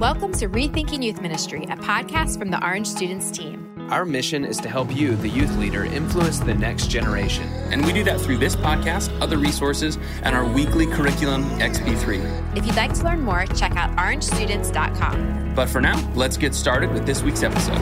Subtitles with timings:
[0.00, 3.72] Welcome to Rethinking Youth Ministry, a podcast from the Orange Students team.
[3.90, 7.48] Our mission is to help you, the youth leader, influence the next generation.
[7.72, 12.58] And we do that through this podcast, other resources, and our weekly curriculum, XP3.
[12.58, 15.54] If you'd like to learn more, check out orangestudents.com.
[15.54, 17.80] But for now, let's get started with this week's episode.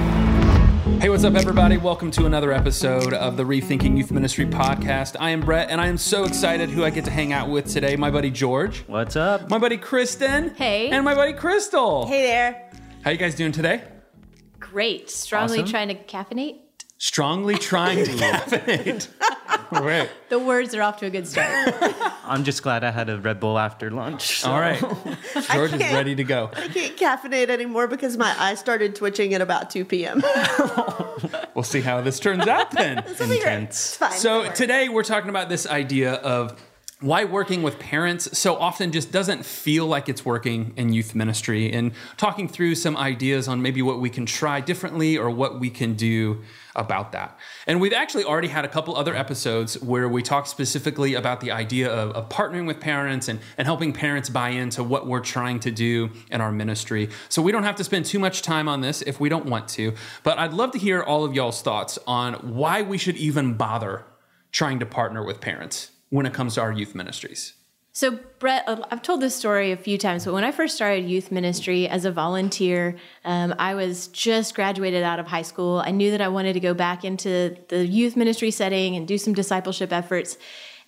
[1.01, 1.77] Hey, what's up, everybody?
[1.77, 5.17] Welcome to another episode of the Rethinking Youth Ministry podcast.
[5.21, 7.67] I am Brett, and I am so excited who I get to hang out with
[7.71, 7.95] today.
[7.97, 9.51] My buddy George, What's up?
[9.51, 10.89] my buddy Kristen, Hey.
[10.91, 12.07] and my buddy Crystal.
[12.07, 12.71] Hey there.
[13.03, 13.83] How you guys doing today?
[14.59, 15.11] Great.
[15.11, 15.71] Strongly Awesome.
[15.71, 16.59] trying to caffeinate.
[16.99, 19.09] Strongly trying to caffeinate.
[19.71, 20.11] Right.
[20.29, 21.49] The words are off to a good start.
[22.25, 24.41] I'm just glad I had a Red Bull after lunch.
[24.41, 24.81] so- All right.
[25.53, 26.51] George is can't- ready to go.
[26.57, 30.23] I can't caffeinate anymore because my eyes started twitching at about 2 p.m.
[31.55, 32.99] We'll see how this turns out then.
[32.99, 33.39] It'll be great.
[33.43, 33.71] Intense.
[33.71, 34.13] It's fine.
[34.13, 36.61] So Don't today we're talking about this idea of
[37.01, 41.71] why working with parents so often just doesn't feel like it's working in youth ministry
[41.73, 45.71] and talking through some ideas on maybe what we can try differently or what we
[45.71, 46.43] can do
[46.77, 47.39] about that.
[47.67, 51.51] And we've actually already had a couple other episodes where we talk specifically about the
[51.51, 55.61] idea of, of partnering with parents and, and helping parents buy into what we're trying
[55.61, 57.09] to do in our ministry.
[57.29, 59.69] So we don't have to spend too much time on this if we don't want
[59.69, 59.95] to.
[60.23, 64.05] But I'd love to hear all of y'all's thoughts on why we should even bother
[64.51, 67.55] trying to partner with parents when it comes to our youth ministries.
[67.97, 71.09] So, Brett, uh, I've told this story a few times, but when I first started
[71.09, 75.79] youth ministry as a volunteer, um, I was just graduated out of high school.
[75.79, 79.17] I knew that I wanted to go back into the youth ministry setting and do
[79.17, 80.39] some discipleship efforts.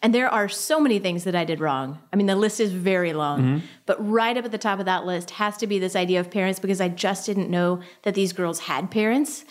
[0.02, 1.98] And there are so many things that I did wrong.
[2.12, 3.66] I mean, the list is very long, mm-hmm.
[3.86, 6.30] but right up at the top of that list has to be this idea of
[6.30, 9.44] parents because I just didn't know that these girls had parents.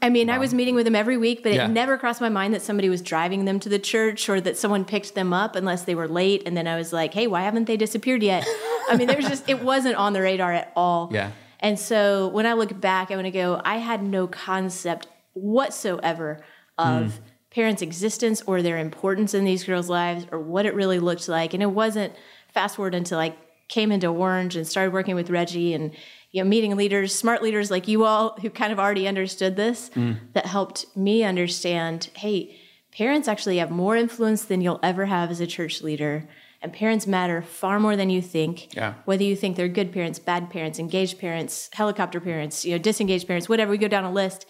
[0.00, 1.64] I mean, I was meeting with them every week, but Yeah.
[1.64, 4.56] it never crossed my mind that somebody was driving them to the church or that
[4.56, 6.44] someone picked them up unless they were late.
[6.46, 8.46] And then I was like, hey, why haven't they disappeared yet?
[8.88, 11.10] I mean, there was just, it wasn't on the radar at all.
[11.12, 11.32] Yeah.
[11.58, 16.40] And so when I look back, I want to go, I had no concept whatsoever
[16.78, 17.12] of mm.
[17.50, 21.52] Parents' existence or their importance in these girls' lives or what it really looked like.
[21.52, 22.14] And it wasn't
[22.52, 23.34] fast forward until I
[23.68, 25.92] came into Orange and started working with Reggie and
[26.32, 29.90] you know meeting leaders, smart leaders like you all who kind of already understood this
[29.90, 30.18] mm.
[30.32, 32.56] that helped me understand, hey,
[32.92, 36.28] parents actually have more influence than you'll ever have as a church leader.
[36.62, 38.74] And parents matter far more than you think.
[38.74, 38.94] Yeah.
[39.06, 43.26] Whether you think they're good parents, bad parents, engaged parents, helicopter parents, you know, disengaged
[43.26, 44.44] parents, whatever, we go down a list.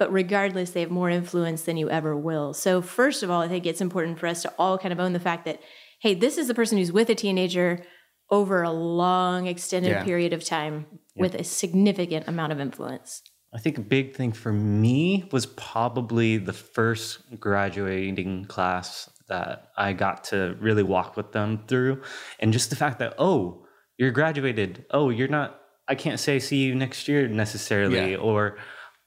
[0.00, 2.54] But regardless, they have more influence than you ever will.
[2.54, 5.12] So, first of all, I think it's important for us to all kind of own
[5.12, 5.60] the fact that,
[6.00, 7.84] hey, this is the person who's with a teenager
[8.30, 10.02] over a long, extended Yeah.
[10.02, 13.20] period of time with a significant amount of influence.
[13.52, 19.92] I think a big thing for me was probably the first graduating class that I
[19.92, 22.00] got to really walk with them through.
[22.38, 23.66] And just the fact that, oh,
[23.98, 24.86] you're graduated.
[24.92, 28.12] Oh, you're not, I can't say see you next year necessarily.
[28.12, 28.16] Yeah.
[28.18, 28.56] Or,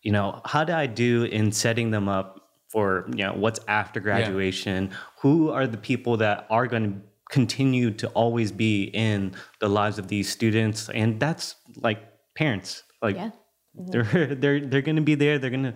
[0.04, 4.00] you know, how did I do in setting them up for, you know, what's after
[4.00, 4.92] graduation?
[5.22, 9.98] Who are the people that are going to continue to always be in the lives
[9.98, 10.90] of these students?
[10.90, 12.04] And that's like
[12.36, 12.84] parents.
[13.02, 13.32] Like, Yeah.
[13.76, 15.40] they're they're they're going to be there.
[15.40, 15.74] They're going to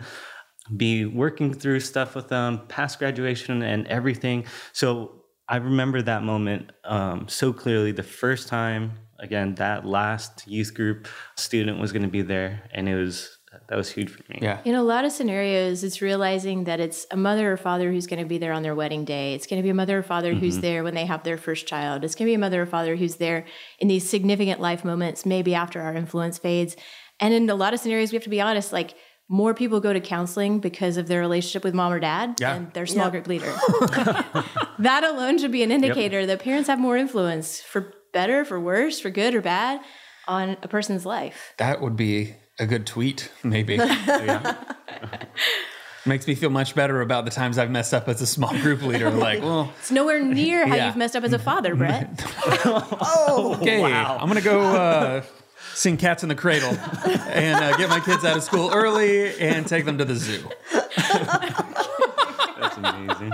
[0.75, 4.45] be working through stuff with them past graduation and everything.
[4.73, 7.91] So I remember that moment um, so clearly.
[7.91, 12.87] The first time, again, that last youth group student was going to be there, and
[12.87, 13.36] it was
[13.69, 14.39] that was huge for me.
[14.41, 14.59] Yeah.
[14.63, 18.21] In a lot of scenarios, it's realizing that it's a mother or father who's going
[18.21, 19.33] to be there on their wedding day.
[19.33, 20.61] It's going to be a mother or father who's mm-hmm.
[20.61, 22.05] there when they have their first child.
[22.05, 23.45] It's going to be a mother or father who's there
[23.79, 26.77] in these significant life moments, maybe after our influence fades.
[27.19, 28.95] And in a lot of scenarios, we have to be honest, like
[29.27, 32.53] more people go to counseling because of their relationship with mom or dad Yeah.
[32.53, 33.53] than their small group leader.
[34.79, 39.01] that alone should be an indicator that parents have more influence for better, for worse,
[39.01, 39.81] for good or bad
[40.27, 41.53] on a person's life.
[41.57, 43.79] That would be a good tweet, maybe.
[46.05, 48.81] Makes me feel much better about the times I've messed up as a small group
[48.81, 49.09] leader.
[49.11, 50.87] Like, well, It's nowhere near how Yeah.
[50.87, 52.09] you've messed up as a father, Brett.
[52.65, 55.21] okay, I'm gonna go uh,
[55.73, 56.69] sing "Cats in the Cradle"
[57.29, 60.47] and uh, get my kids out of school early and take them to the zoo.
[62.59, 63.33] That's amazing.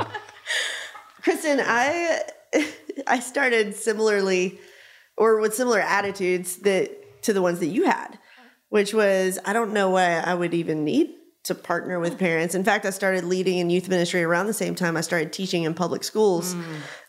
[1.21, 2.21] Kristen, I
[3.06, 4.59] I started similarly
[5.15, 8.18] or with similar attitudes that to the ones that you had,
[8.73, 11.11] which was I don't know why I would even need
[11.43, 12.55] to partner with parents.
[12.55, 15.61] In fact, I started leading in youth ministry around the same time I started teaching
[15.61, 16.55] in public schools.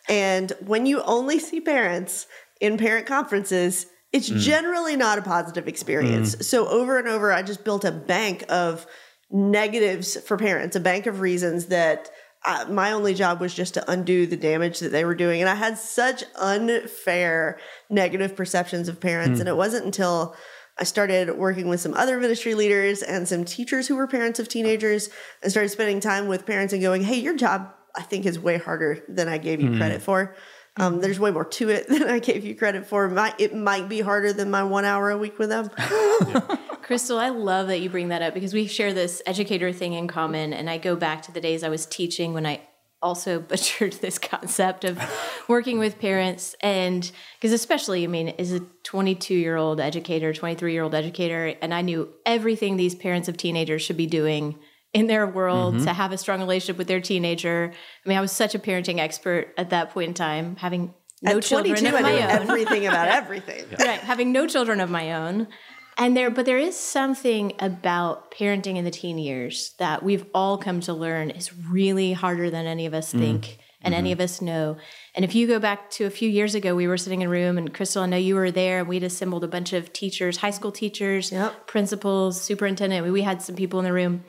[0.06, 2.26] And when you only see parents
[2.60, 4.38] in parent conferences, it's mm.
[4.40, 6.34] generally not a positive experience.
[6.34, 6.44] Mm.
[6.44, 8.86] So over and over I just built a bank of
[9.30, 12.10] negatives for parents, a bank of reasons that
[12.44, 15.40] uh, my only job was just to undo the damage that they were doing.
[15.40, 17.58] And I had such unfair
[17.88, 19.38] negative perceptions of parents.
[19.38, 19.40] Mm.
[19.40, 20.36] And it wasn't until
[20.78, 24.48] I started working with some other ministry leaders and some teachers who were parents of
[24.48, 25.08] teenagers
[25.42, 28.58] and started spending time with parents and going, hey, your job, I think, is way
[28.58, 30.34] harder than I gave you credit for.
[30.76, 33.08] Um, there's way more to it than I gave you credit for.
[33.08, 35.70] Might, it might be harder than my one hour a week with them.
[36.82, 40.08] Crystal, I love that you bring that up because we share this educator thing in
[40.08, 40.52] common.
[40.52, 42.60] And I go back to the days I was teaching when I
[43.04, 44.98] also butchered this concept of
[45.48, 46.56] working with parents.
[46.60, 51.54] And because, especially, I mean, as a 22 year old educator, 23 year old educator,
[51.62, 54.58] and I knew everything these parents of teenagers should be doing
[54.92, 55.84] in their world mm-hmm.
[55.84, 57.72] to have a strong relationship with their teenager.
[58.04, 61.38] I mean, I was such a parenting expert at that point in time, having no
[61.38, 63.64] At children 22, of I my knew own everything about everything.
[63.80, 65.48] right having no children of my own
[65.96, 70.58] and there but there is something about parenting in the teen years that we've all
[70.58, 73.20] come to learn is really harder than any of us mm-hmm.
[73.20, 74.20] think and any mm-hmm.
[74.20, 74.78] of us know.
[75.14, 77.30] And if you go back to a few years ago we were sitting in a
[77.30, 80.38] room and crystal i know you were there and we'd assembled a bunch of teachers
[80.38, 81.66] high school teachers Yep.
[81.66, 83.10] principals superintendent.
[83.12, 84.24] We had some people in the room.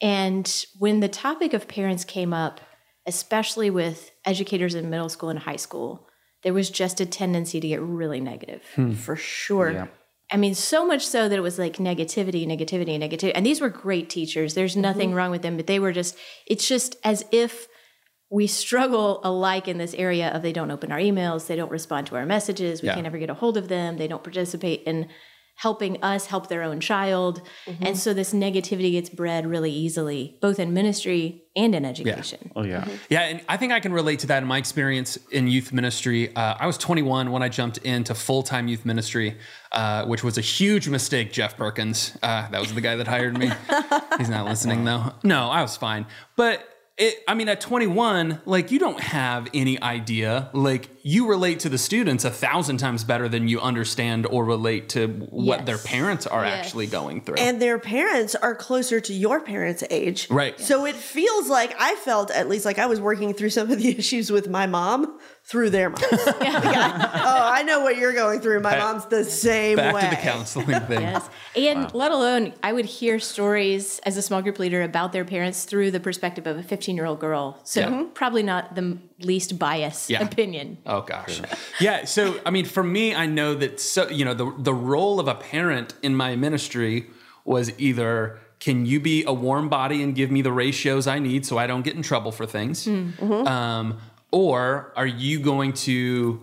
[0.00, 2.60] And when the topic of parents came up
[3.06, 6.08] especially with educators in middle school and high school
[6.42, 8.62] there was just a tendency to get really negative.
[8.76, 8.92] Hmm.
[8.92, 9.88] For sure.
[10.34, 13.30] I mean, so much so that it was like negativity, negativity, negativity.
[13.36, 14.54] And these were great teachers.
[14.54, 15.16] There's nothing mm-hmm.
[15.16, 17.68] wrong with them, but they were just, it's just as if
[18.30, 22.08] we struggle alike in this area of they don't open our emails, they don't respond
[22.08, 22.94] to our messages, we Yeah.
[22.94, 25.08] can't ever get a hold of them, they don't participate in
[25.56, 27.40] helping us help their own child.
[27.80, 32.50] And so this negativity gets bred really easily, both in ministry and in education.
[32.56, 32.86] Oh yeah.
[33.08, 36.34] Yeah, and I think I can relate to that in my experience in youth ministry.
[36.34, 39.36] Uh, I was 21 when I jumped into full time youth ministry,
[39.72, 41.32] uh, which was a huge mistake.
[41.32, 43.50] Jeff Perkins, uh, that was the guy that hired me.
[44.18, 45.12] He's not listening though.
[45.22, 46.68] No, I was fine, but.
[46.96, 50.48] It, I mean, at 21, like you don't have any idea.
[50.52, 54.90] Like you relate to the students a thousand times better than you understand or relate
[54.90, 56.66] to what their parents are Yes.
[56.66, 57.34] actually going through.
[57.38, 60.28] And their parents are closer to your parents' age.
[60.30, 60.58] Right.
[60.60, 63.78] So it feels like I felt at least like I was working through some of
[63.78, 66.02] the issues with my mom through their moms.
[66.26, 68.60] Like, I- oh, I know what you're going through.
[68.60, 70.00] My Back- mom's the same Back way.
[70.02, 71.02] to the counseling thing.
[71.02, 71.28] Yes.
[71.54, 75.64] And let alone, I would hear stories as a small group leader about their parents
[75.64, 77.58] through the perspective of a 15 year old girl.
[77.64, 78.04] So, Yeah.
[78.14, 80.22] probably not the least biased Yeah.
[80.24, 80.78] opinion.
[80.86, 81.40] Oh gosh.
[81.78, 85.20] Yeah, so I mean for me I know that so you know the the role
[85.20, 87.06] of a parent in my ministry
[87.44, 91.44] was either can you be a warm body and give me the ratios I need
[91.44, 92.88] so I don't get in trouble for things?
[92.88, 93.98] Um,
[94.34, 96.40] or are you going to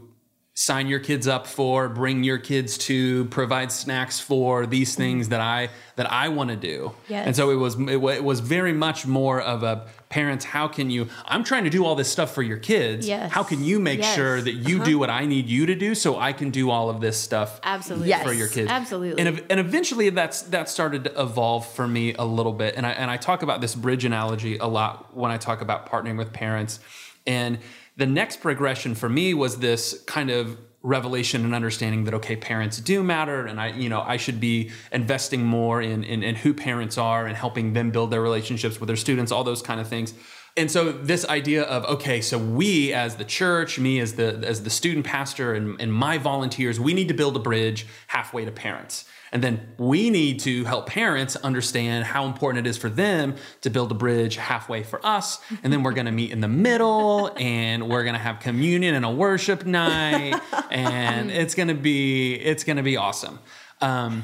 [0.54, 5.42] sign your kids up for, bring your kids to, provide snacks for these things that
[5.42, 6.94] I that I want to do?
[7.10, 7.28] Yes.
[7.28, 10.90] And so it was it, it was very much more of a parents how can
[10.90, 13.06] you I'm trying to do all this stuff for your kids.
[13.06, 13.30] Yes.
[13.30, 14.16] How can you make Yes.
[14.16, 15.00] sure that you do uh-huh.
[15.00, 18.08] what I need you to do so I can do all of this stuff Absolutely.
[18.08, 18.24] Yes.
[18.26, 18.72] for your kids.
[18.72, 19.22] Absolutely.
[19.22, 22.76] And and eventually that's that started to evolve for me a little bit.
[22.78, 25.90] And I and I talk about this bridge analogy a lot when I talk about
[25.90, 26.80] partnering with parents.
[27.28, 27.60] And
[28.02, 32.80] the next progression for me was this kind of revelation and understanding that okay parents
[32.80, 36.52] do matter and i you know i should be investing more in, in in who
[36.52, 39.88] parents are and helping them build their relationships with their students all those kind of
[39.88, 40.14] things.
[40.58, 44.64] And so this idea of okay so we as the church me as the as
[44.64, 48.52] the student pastor and, and my volunteers we need to build a bridge halfway to
[48.52, 53.36] parents and then we need to help parents understand how important it is for them
[53.62, 55.40] to build a bridge halfway for us.
[55.64, 58.94] And then we're going to meet in the middle and we're going to have communion
[58.94, 60.40] and a worship night.
[60.72, 63.40] And it's going to be, it's going to be awesome.
[63.82, 64.24] Um,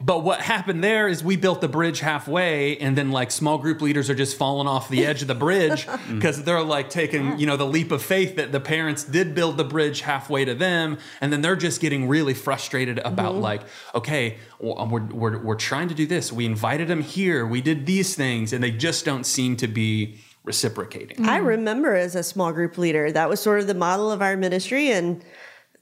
[0.00, 3.80] but what happened there is we built the bridge halfway, and then like small group
[3.80, 6.14] leaders are just falling off the edge of the bridge mm.
[6.14, 9.56] because they're like taking you know the leap of faith that the parents did build
[9.56, 13.42] the bridge halfway to them, and then they're just getting really frustrated about mm-hmm.
[13.42, 13.62] like,
[13.94, 16.32] okay, w- um, we're, we're we're trying to do this.
[16.32, 17.46] We invited them here.
[17.46, 21.28] We did these things, and they just don't seem to be reciprocating.
[21.28, 24.36] I remember as a small group leader, that was sort of the model of our
[24.36, 24.90] ministry.
[24.90, 25.22] And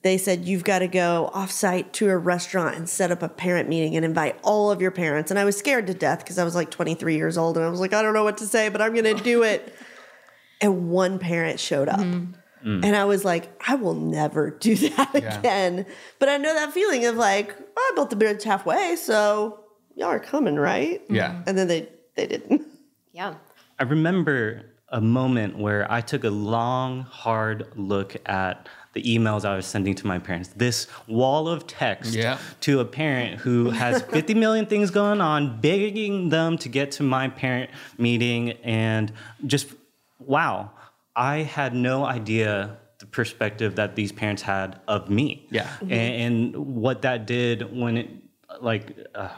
[0.03, 3.69] they said, you've got to go offsite to a restaurant and set up a parent
[3.69, 5.31] meeting and invite all of your parents.
[5.31, 7.69] And I was scared to death because I was like 23 years old and I
[7.69, 9.75] was like, I don't know what to say, but I'm going to do it.
[10.61, 12.01] and one parent showed up.
[12.01, 12.33] Mm-hmm.
[12.69, 12.85] Mm.
[12.85, 15.39] And I was like, I will never do that Yeah.
[15.39, 15.87] again.
[16.19, 19.65] But I know that feeling of like, oh, I built the bridge halfway, so
[19.95, 21.01] y'all are coming, right?
[21.09, 21.43] Yeah.
[21.47, 22.67] And then they, they didn't.
[23.13, 23.35] Yeah.
[23.81, 29.55] I remember a moment where I took a long, hard look at the emails I
[29.57, 30.49] was sending to my parents.
[30.57, 32.39] This wall of text Yeah.
[32.63, 37.03] to a parent who has 50 million things going on, begging them to get to
[37.03, 39.13] my parent meeting, and
[39.47, 39.69] just
[40.19, 40.71] wow,
[41.15, 45.47] I had no idea the perspective that these parents had of me.
[45.51, 45.69] Yeah.
[45.83, 48.09] And, and what that did when it
[48.61, 49.29] like uh,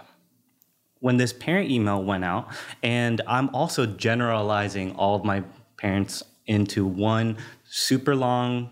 [1.01, 2.49] when this parent email went out,
[2.83, 5.43] and I'm also generalizing all of my
[5.77, 8.71] parents into one super long,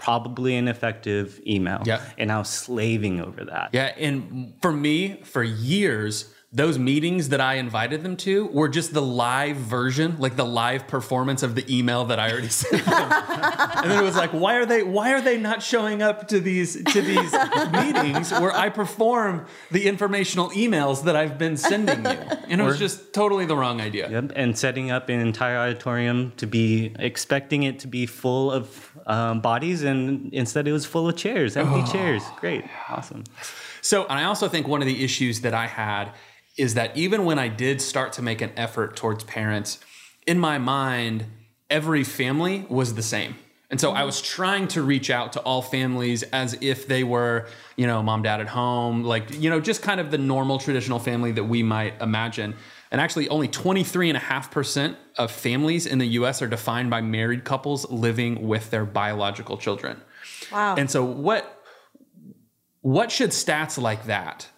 [0.00, 1.82] probably an effective email.
[1.84, 2.00] Yeah.
[2.16, 3.68] And I was slaving over that.
[3.72, 8.92] Yeah, and for me, for years, those meetings that I invited them to were just
[8.92, 13.12] the live version, like the live performance of the email that I already sent them.
[13.12, 16.40] and then it was like, why are they why are they not showing up to
[16.40, 17.32] these to these
[17.72, 22.18] meetings where I perform the informational emails that I've been sending you?
[22.48, 24.10] And it was just totally the wrong idea.
[24.10, 28.90] Yep, and setting up an entire auditorium to be expecting it to be full of
[29.06, 32.24] um, bodies, and instead it was full of chairs, empty chairs.
[32.40, 33.22] Great, awesome.
[33.82, 36.12] So, and I also think one of the issues that I had
[36.56, 39.78] is that even when I did start to make an effort towards parents,
[40.26, 41.26] in my mind,
[41.68, 43.36] every family was the same.
[43.70, 47.46] And so I was trying to reach out to all families as if they were,
[47.76, 50.98] you know, mom, dad at home, like, you know, just kind of the normal traditional
[50.98, 52.56] family that we might imagine.
[52.90, 58.48] And actually, only 23.5% of families in the US are defined by married couples living
[58.48, 60.00] with their biological children.
[60.50, 60.74] Wow.
[60.76, 61.56] And so, what
[62.82, 64.48] what should stats like that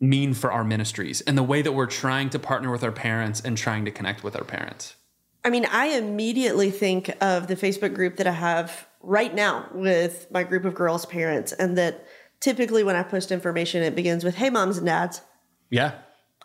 [0.00, 3.40] mean for our ministries and the way that we're trying to partner with our parents
[3.40, 4.96] and trying to connect with our parents?
[5.44, 10.26] I mean, I immediately think of the Facebook group that I have right now with
[10.30, 12.06] my group of girls' parents, and that
[12.40, 15.22] typically when I post information, it begins with, Hey, moms and dads.
[15.70, 15.92] Yeah.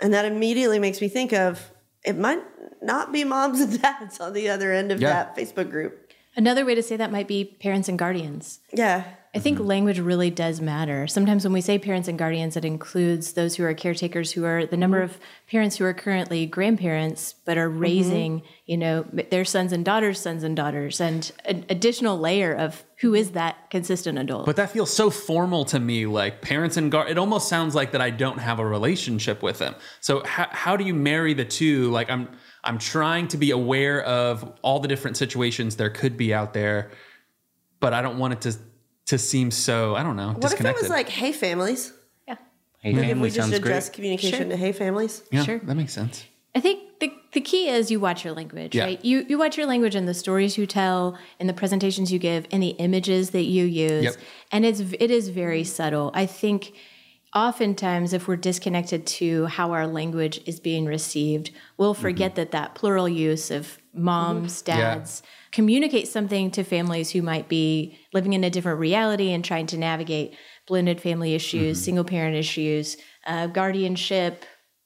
[0.02, 1.72] And that immediately makes me think of
[2.06, 2.42] it might
[2.82, 5.10] not be moms and dads on the other end of Yeah.
[5.10, 6.12] that Facebook group.
[6.38, 8.60] Another way to say that might be parents and guardians.
[8.74, 9.06] Yeah.
[9.36, 9.68] I think mm-hmm.
[9.68, 11.08] language really does matter.
[11.08, 14.66] Sometimes when we say parents and guardians, it includes those who are caretakers, who are
[14.66, 15.14] the number mm-hmm.
[15.14, 15.20] of
[15.52, 17.80] parents who are currently grandparents, but are mm-hmm.
[17.80, 22.86] raising, you know, their sons and daughters, sons and daughters, and an additional layer of
[23.02, 24.46] who is that consistent adult.
[24.46, 27.10] But that feels so formal to me, like parents and guard.
[27.10, 29.76] It almost sounds like that I don't have a relationship with them.
[30.00, 31.92] So how, how do you marry the two?
[31.92, 32.30] Like I'm
[32.64, 36.92] I'm trying to be aware of all the different situations there could be out there,
[37.82, 38.58] but I don't want it to
[39.08, 41.94] to seem so I don't know What if it was like, Hey, families?
[42.28, 42.36] yeah,
[42.80, 43.96] Hey, Like if we just sounds address great.
[43.96, 44.50] communication Sure.
[44.50, 45.24] to Hey, families?
[45.32, 45.60] yeah, sure.
[45.60, 46.26] that makes sense.
[46.56, 48.86] I think the, the key is you watch your language, Yeah.
[48.86, 49.04] right?
[49.04, 52.48] You you watch your language and the stories you tell, in the presentations you give,
[52.50, 54.16] in the images that you use, Yep.
[54.54, 56.12] and it's it is very subtle.
[56.14, 56.74] I think
[57.36, 62.36] oftentimes if we're disconnected to how our language is being received, we'll forget mm-hmm.
[62.42, 64.78] that that plural use of moms, Yeah.
[64.96, 65.22] dads
[65.56, 69.78] communicate something to families who might be living in a different reality and trying to
[69.78, 70.36] navigate
[70.68, 74.44] blended family issues, single parent issues, uh, guardianship,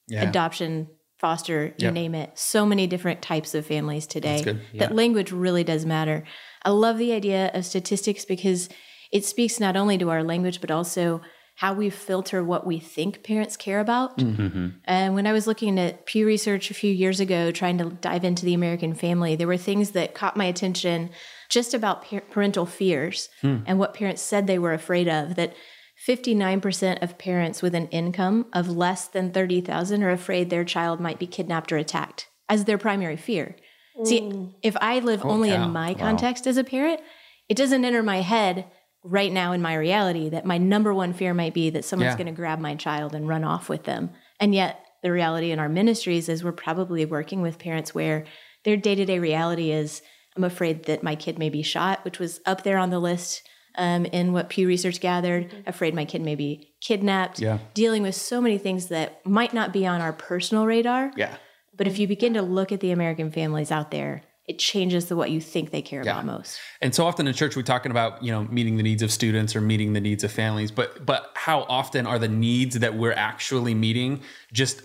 [0.08, 0.30] Yeah.
[0.30, 1.94] adoption, foster, you Yep.
[1.94, 2.38] name it.
[2.38, 4.44] So many different types of families today.
[4.44, 4.60] good.
[4.76, 6.24] That language really does matter.
[6.64, 8.70] I love the idea of statistics because
[9.12, 11.22] it speaks not only to our language, but also
[11.60, 14.18] how we filter what we think parents care about.
[14.18, 14.68] Mm-hmm, mm-hmm.
[14.86, 18.24] And when I was looking at Pew Research a few years ago, trying to dive
[18.24, 21.10] into the American family, there were things that caught my attention
[21.50, 23.58] just about par- parental fears hmm.
[23.66, 25.36] and what parents said they were afraid of.
[25.36, 25.54] That
[26.08, 31.20] 59% of parents with an income of less than 30,000 are afraid their child might
[31.20, 33.58] be kidnapped or attacked as their primary fear.
[34.06, 35.66] See, if I live only cow.
[35.66, 37.02] in my context as a parent,
[37.50, 38.66] it doesn't enter my head
[39.10, 42.18] right now in my reality that my number one fear might be that someone's Yeah.
[42.18, 44.12] going to grab my child and run off with them.
[44.40, 48.26] And yet, the reality in our ministries is we're probably working with parents where
[48.66, 50.02] their day to day reality is
[50.38, 53.42] I'm afraid that my kid may be shot, which was up there on the list
[53.78, 55.64] um, in what Pew Research gathered.
[55.66, 57.40] Afraid my kid may be kidnapped.
[57.40, 57.60] Yeah.
[57.74, 61.12] Dealing with so many things that might not be on our personal radar.
[61.16, 61.36] Yeah.
[61.76, 65.16] But if you begin to look at the American families out there, it changes the
[65.16, 66.60] what you think they care about most.
[66.82, 69.56] And so often in church we're talking about, you know, meeting the needs of students
[69.56, 73.14] or meeting the needs of families, but but how often are the needs that we're
[73.14, 74.82] actually meeting just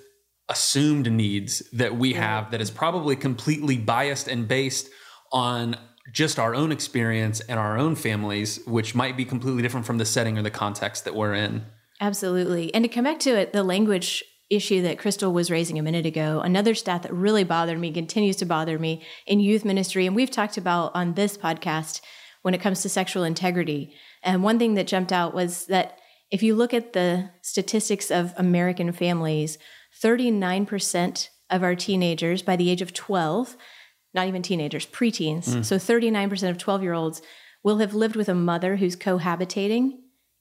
[0.51, 4.91] assumed needs that we have that is probably completely biased and based
[5.33, 5.75] on
[6.13, 10.05] just our own experience and our own families, which might be completely different from the
[10.05, 11.65] setting or the context that we're in.
[12.03, 12.73] Absolutely.
[12.75, 14.23] And to come back to it, the language
[14.57, 18.37] issue that Crystal was raising a minute ago, another stat that really bothered me, continues
[18.37, 22.01] to bother me in youth ministry, and we've talked about on this podcast
[22.43, 23.95] when it comes to sexual integrity.
[24.23, 25.99] And one thing that jumped out was that
[26.31, 29.59] if you look at the statistics of American families,
[30.03, 33.57] 39% of our teenagers by the age of 12,
[34.13, 35.65] not even teenagers, preteens, mm.
[35.65, 37.23] so 39% of 12 year olds
[37.63, 39.93] will have lived with a mother who's cohabitating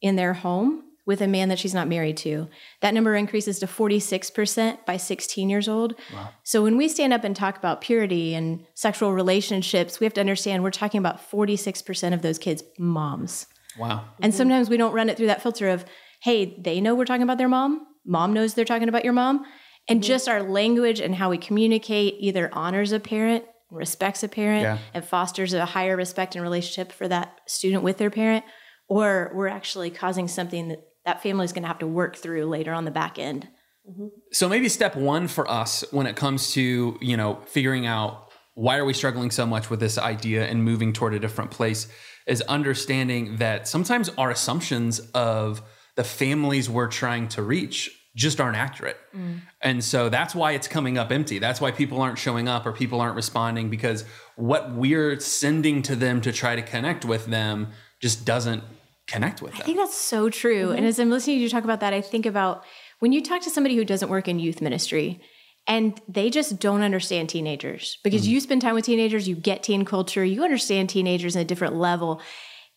[0.01, 2.48] in their home with a man that she's not married to.
[2.81, 5.95] That number increases to 46% by 16 years old.
[6.43, 10.22] So when we stand up and talk about purity and sexual relationships, we have to
[10.22, 13.48] understand we're talking about 46% of those kids' moms.
[13.77, 14.05] Wow.
[14.22, 15.83] And sometimes we don't run it through that filter of,
[16.22, 17.86] hey, they know we're talking about their mom.
[18.05, 19.45] mom knows they're talking about your mom.
[19.89, 20.07] And mm-hmm.
[20.07, 24.77] just our language and how we communicate either honors a parent, respects a parent, Yeah.
[24.93, 28.45] and fosters a higher respect and relationship for that student with their parent,
[28.88, 32.45] or we're actually causing something that that family is going to have to work through
[32.45, 33.48] later on the back end.
[33.89, 34.07] Mm-hmm.
[34.31, 38.77] So maybe step one for us when it comes to, you know, figuring out why
[38.77, 41.88] are we struggling so much with this idea and moving toward a different place
[42.27, 45.62] is understanding that sometimes our assumptions of
[45.95, 48.98] the families we're trying to reach just aren't accurate.
[49.15, 49.41] Mm.
[49.62, 51.39] And so that's why it's coming up empty.
[51.39, 54.05] That's why people aren't showing up or people aren't responding because
[54.36, 57.69] what we're sending to them to try to connect with them
[58.00, 58.63] just doesn't
[59.07, 60.69] connect with I think that's so true.
[60.69, 60.88] And mm-hmm.
[60.88, 62.63] as I'm listening to you talk about that, I think about
[63.00, 65.22] when you talk to somebody who doesn't work in youth ministry
[65.67, 68.31] and they just don't understand teenagers because mm-hmm.
[68.31, 71.75] you spend time with teenagers, you get teen culture, you understand teenagers in a different
[71.75, 72.22] level.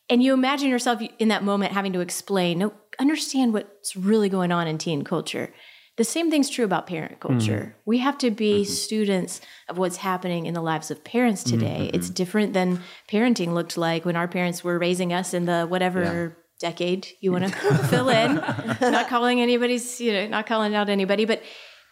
[0.09, 4.53] And you imagine yourself in that moment having to explain, no, understand what's really going
[4.53, 5.53] on in teen culture.
[5.97, 7.29] The same thing's true about parent mm-hmm.
[7.29, 7.77] culture.
[7.85, 8.73] We have to be mm-hmm.
[8.73, 11.59] students of what's happening in the lives of parents mm-hmm.
[11.59, 11.91] today.
[11.93, 16.37] It's different than parenting looked like when our parents were raising us in the whatever
[16.59, 17.51] decade you want to
[17.89, 18.37] fill in.
[18.81, 21.43] not calling anybody's, you know, not calling out anybody, but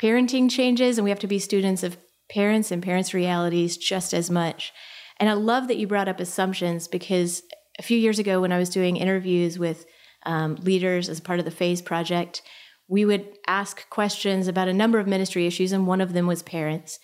[0.00, 1.96] parenting changes and we have to be students of
[2.30, 4.72] parents and parents' realities just as much.
[5.18, 7.42] And I love that you brought up assumptions because
[7.78, 9.86] a few years ago when I was doing interviews with
[10.26, 12.42] um, leaders as part of the Phase Project,
[12.88, 16.42] we would ask questions about a number of ministry issues, and one of them was
[16.42, 16.98] parents.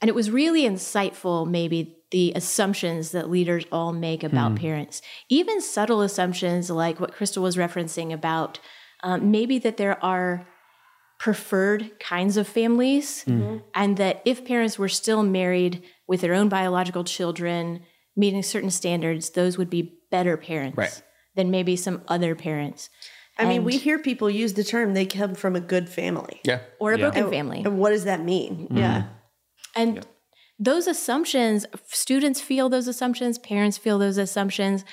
[0.00, 5.02] And it was really insightful, maybe, the assumptions that leaders all make about parents.
[5.28, 8.60] Even subtle assumptions like what Crystal was referencing about
[9.02, 10.46] um, maybe that there are
[11.18, 13.24] preferred kinds of families,
[13.74, 17.80] and that if parents were still married with their own biological children,
[18.16, 21.02] meeting certain standards, those would be better parents Right.
[21.34, 22.90] than maybe some other parents.
[23.38, 26.40] I mean, we hear people use the term they come from a good family.
[26.44, 26.60] Yeah.
[26.78, 27.10] or a Yeah.
[27.10, 27.62] broken family.
[27.64, 28.68] And what does that mean?
[28.68, 28.76] Mm-hmm.
[28.76, 29.04] Yeah.
[29.74, 30.06] And
[30.58, 34.84] those assumptions, students feel those assumptions, parents feel those assumptions.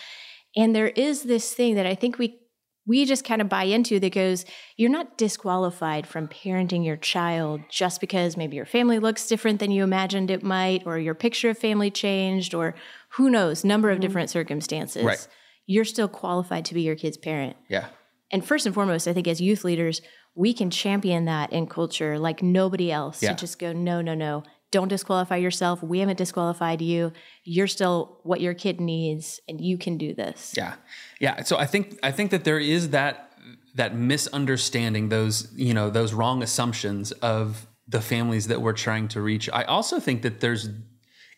[0.55, 2.41] And there is this thing that I think we
[2.87, 4.43] we just kind of buy into that goes,
[4.75, 9.69] you're not disqualified from parenting your child just because maybe your family looks different than
[9.69, 12.73] you imagined it might, or your picture of family changed, or
[13.09, 14.01] who knows, number of mm-hmm.
[14.01, 15.03] different circumstances.
[15.03, 15.27] Right.
[15.67, 17.55] You're still qualified to be your kid's parent.
[17.69, 17.85] Yeah.
[18.31, 20.01] And first and foremost, I think as youth leaders,
[20.35, 23.21] we can champion that in culture like nobody else.
[23.21, 23.29] Yeah.
[23.29, 24.43] To just go, no, no, no.
[24.71, 25.83] Don't disqualify yourself.
[25.83, 27.11] We haven't disqualified you.
[27.43, 30.53] You're still what your kid needs, and you can do this.
[30.55, 30.75] Yeah,
[31.19, 31.43] yeah.
[31.43, 33.33] So I think I think that there is that
[33.75, 39.21] that misunderstanding, those you know those wrong assumptions of the families that we're trying to
[39.21, 39.49] reach.
[39.51, 40.69] I also think that there's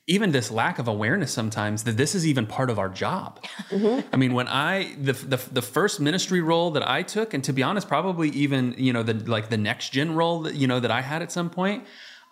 [0.05, 3.43] even this lack of awareness sometimes that this is even part of our job.
[3.69, 4.07] Mm-hmm.
[4.13, 7.53] I mean, when I the, the the first ministry role that I took, and to
[7.53, 10.79] be honest, probably even you know the like the next gen role that you know
[10.79, 11.85] that I had at some point.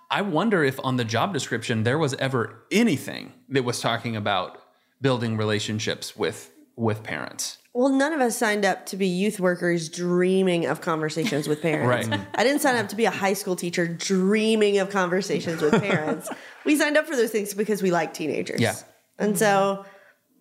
[0.10, 4.62] I wonder if on the job description there was ever anything that was talking about
[5.00, 7.58] building relationships with with parents.
[7.74, 12.10] Well, none of us signed up to be youth workers dreaming of conversations with parents.
[12.10, 12.20] Right.
[12.36, 16.30] I didn't sign up to be a high school teacher dreaming of conversations with parents.
[16.66, 18.60] we signed up for those things because we like teenagers.
[18.60, 18.76] Yeah.
[19.18, 19.86] And so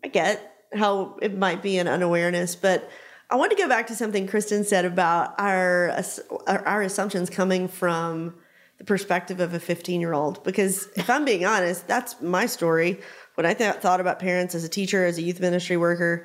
[0.03, 2.91] I get how it might be an unawareness, but
[3.31, 6.03] I want to go back to something Kristen said about our
[6.49, 8.35] our, our assumptions coming from
[8.79, 10.43] the perspective of a 15 year old.
[10.43, 13.01] Because if I'm being honest, that's my story.
[13.35, 16.25] When I th- thought about parents as a teacher, as a youth ministry worker,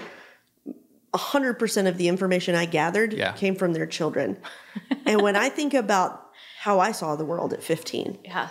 [1.16, 3.32] 100% of the information I gathered Yeah.
[3.34, 4.38] came from their children.
[5.06, 8.50] and when I think about how I saw the world at 15, Yeah.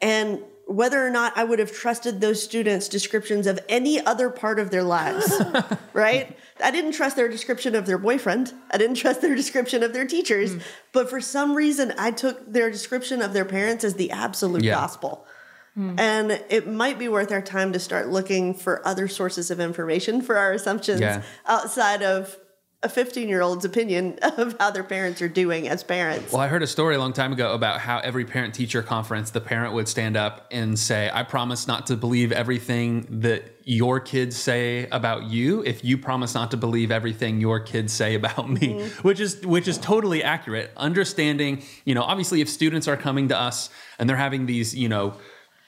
[0.00, 4.58] and whether or not I would have trusted those students' descriptions of any other part
[4.60, 5.32] of their lives,
[5.92, 6.36] right?
[6.62, 8.52] I didn't trust their description of their boyfriend.
[8.70, 10.54] I didn't trust their description of their teachers.
[10.54, 10.62] Mm.
[10.92, 14.74] But for some reason, I took their description of their parents as the absolute Yeah.
[14.74, 15.26] gospel.
[15.74, 15.98] Hmm.
[15.98, 20.20] And it might be worth our time to start looking for other sources of information
[20.20, 21.22] for our assumptions Yeah.
[21.46, 22.36] outside of
[22.82, 26.32] a 15 year old's opinion of how their parents are doing as parents.
[26.32, 29.30] Well, I heard a story a long time ago about how every parent teacher conference,
[29.30, 34.00] the parent would stand up and say, I promise not to believe everything that your
[34.00, 38.50] kids say about you if you promise not to believe everything your kids say about
[38.50, 39.08] me mm-hmm.
[39.08, 43.38] which is which is totally accurate understanding you know obviously if students are coming to
[43.38, 45.16] us and they're having these you know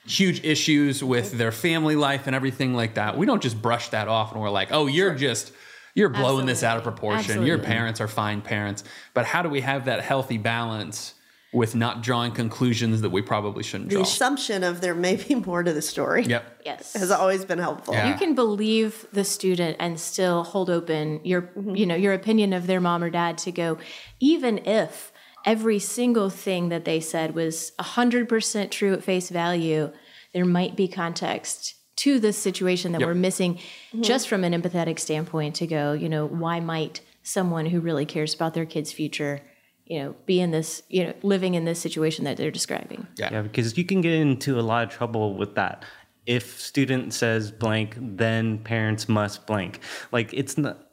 [0.05, 3.17] huge issues with their family life and everything like that.
[3.17, 5.51] We don't just brush that off and we're like oh you're just
[5.95, 7.15] you're blowing this out of Absolutely.
[7.23, 7.45] proportion.
[7.45, 8.83] Your parents are fine parents.
[9.13, 11.13] But how do we have that healthy balance
[11.53, 14.03] with not drawing conclusions that we probably shouldn't the draw?
[14.03, 16.61] The assumption of there may be more to the story yep.
[16.65, 16.93] Yes.
[16.93, 17.93] has always been helpful.
[17.93, 18.09] Yeah.
[18.09, 21.75] You can believe the student and still hold open your mm-hmm.
[21.75, 23.77] you know your opinion of their mom or dad to go
[24.19, 25.13] even if
[25.45, 29.91] every single thing that they said was 100% true at face value,
[30.33, 33.07] there might be context to this situation that Yep.
[33.07, 34.01] we're missing mm-hmm.
[34.01, 38.33] just from an empathetic standpoint to go, you know, why might someone who really cares
[38.33, 39.41] about their kid's future,
[39.85, 43.07] you know, be in this, you know, living in this situation that they're describing?
[43.17, 43.29] Yeah.
[43.31, 45.83] Yeah, because you can get into a lot of trouble with that.
[46.25, 49.79] If student says blank, then parents must blank.
[50.11, 50.87] Like it's not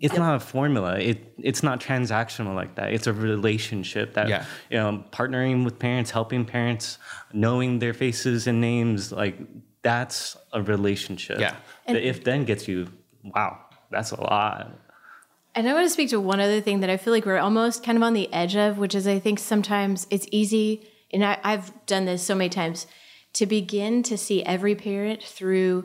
[0.00, 0.98] it's not a formula.
[0.98, 2.92] It it's not transactional like that.
[2.92, 4.44] It's a relationship that Yeah.
[4.70, 6.98] you know, partnering with parents, helping parents,
[7.32, 9.38] knowing their faces and names, like
[9.82, 11.40] that's a relationship.
[11.40, 11.56] Yeah.
[11.86, 12.88] The if then gets you,
[13.22, 13.58] wow,
[13.90, 14.70] that's a lot.
[15.54, 17.82] And I want to speak to one other thing that I feel like we're almost
[17.84, 21.38] kind of on the edge of, which is I think sometimes it's easy, and I,
[21.42, 22.86] I've done this so many times,
[23.34, 25.84] to begin to see every parent through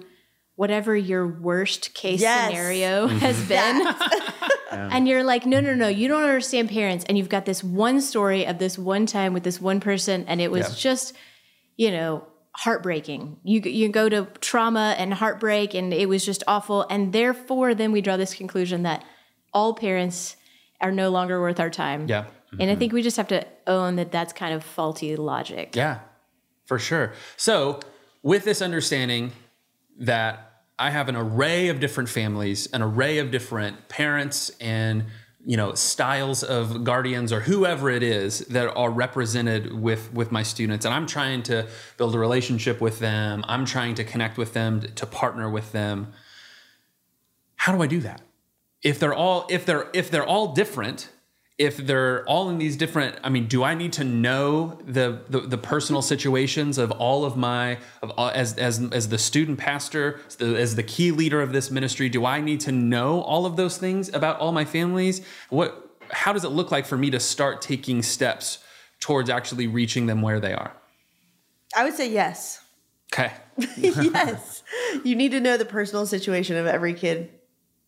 [0.56, 2.50] whatever your worst case Yes.
[2.50, 3.18] scenario mm-hmm.
[3.18, 3.96] has been.
[4.72, 7.06] And you're like, no, no, no, you don't understand parents.
[7.08, 10.42] And you've got this one story of this one time with this one person, and
[10.42, 10.76] it was Yeah.
[10.76, 11.14] just,
[11.78, 13.38] you know, heartbreaking.
[13.44, 16.86] You you go to trauma and heartbreak, and it was just awful.
[16.90, 19.04] And therefore, then we draw this conclusion that
[19.54, 20.36] all parents
[20.82, 22.08] are no longer worth our time.
[22.08, 22.26] Yeah.
[22.52, 22.80] And I mm-hmm.
[22.80, 25.76] think we just have to own that that's kind of faulty logic.
[25.76, 26.00] Yeah,
[26.66, 27.14] for sure.
[27.38, 27.80] So,
[28.24, 29.32] with this understanding
[30.00, 35.06] that I have an array of different families, an array of different parents and
[35.46, 40.42] you know styles of guardians or whoever it is that are represented with with my
[40.42, 43.46] students and I'm trying to build a relationship with them.
[43.48, 46.14] I'm trying to connect with them, to partner with them.
[47.56, 48.22] How do I do that?
[48.82, 51.10] If they're all if they're if they're all different,
[51.58, 55.40] if they're all in these different i mean do i need to know the the,
[55.42, 60.20] the personal situations of all of my of all, as as as the student pastor
[60.28, 63.46] as the, as the key leader of this ministry do i need to know all
[63.46, 67.10] of those things about all my families what how does it look like for me
[67.10, 68.60] to start taking steps
[69.00, 70.74] towards actually reaching them where they are
[71.78, 72.62] I would say yes.
[73.14, 73.34] okay
[73.78, 74.64] yes.
[75.04, 77.30] You need to know the personal situation of every kid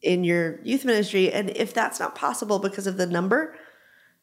[0.02, 1.32] in your youth ministry.
[1.32, 3.56] And if that's not possible because of the number,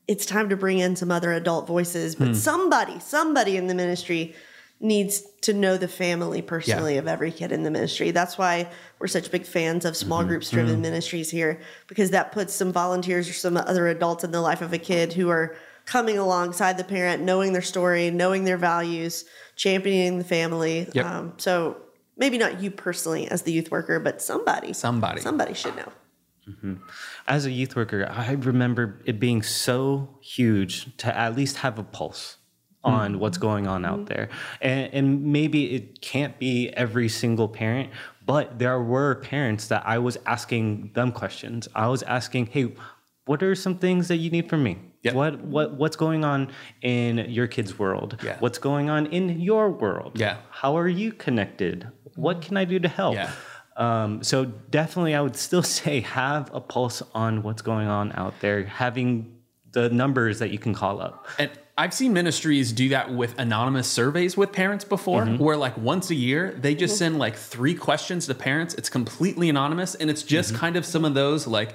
[0.06, 2.14] it's time to bring in some other adult voices.
[2.14, 2.34] But hmm.
[2.34, 4.34] somebody, somebody in the ministry
[4.80, 8.10] needs to know the family personally of every kid in the ministry.
[8.10, 10.28] That's why we're such big fans of small mm-hmm.
[10.28, 10.82] groups driven mm-hmm.
[10.82, 14.72] ministries here, because that puts some volunteers or some other adults in the life of
[14.72, 15.56] a kid who are
[15.86, 19.24] coming alongside the parent, knowing their story, knowing their values,
[19.56, 20.88] championing the family.
[20.92, 21.06] Yep.
[21.06, 21.76] Um, so
[22.16, 24.72] maybe not you personally as the youth worker, but somebody.
[24.72, 25.20] Somebody.
[25.20, 25.92] Somebody should know.
[26.48, 26.74] Mm-hmm.
[27.26, 31.82] As a youth worker, I remember it being so huge to at least have a
[31.82, 32.36] pulse
[32.82, 33.20] on mm-hmm.
[33.20, 34.04] what's going on out mm-hmm.
[34.04, 34.28] there.
[34.60, 37.90] And, and maybe it can't be every single parent,
[38.26, 41.66] but there were parents that I was asking them questions.
[41.74, 42.74] I was asking, hey,
[43.24, 44.78] what are some things that you need from me?
[45.02, 45.14] Yep.
[45.14, 46.50] What what what's going on
[46.80, 48.18] in your kid's world?
[48.24, 48.36] Yeah.
[48.40, 50.18] What's going on in your world?
[50.18, 50.38] Yeah.
[50.50, 51.88] How are you connected?
[52.16, 53.14] What can I do to help?
[53.14, 53.30] Yeah.
[53.76, 58.34] Um, so definitely, I would still say have a pulse on what's going on out
[58.40, 58.64] there.
[58.64, 59.34] Having
[59.72, 61.26] the numbers that you can call up.
[61.38, 66.10] And I've seen ministries do that with anonymous surveys with parents before, where like once
[66.10, 68.74] a year they just send like three questions to parents.
[68.74, 71.74] It's completely anonymous, and it's just kind of some of those like.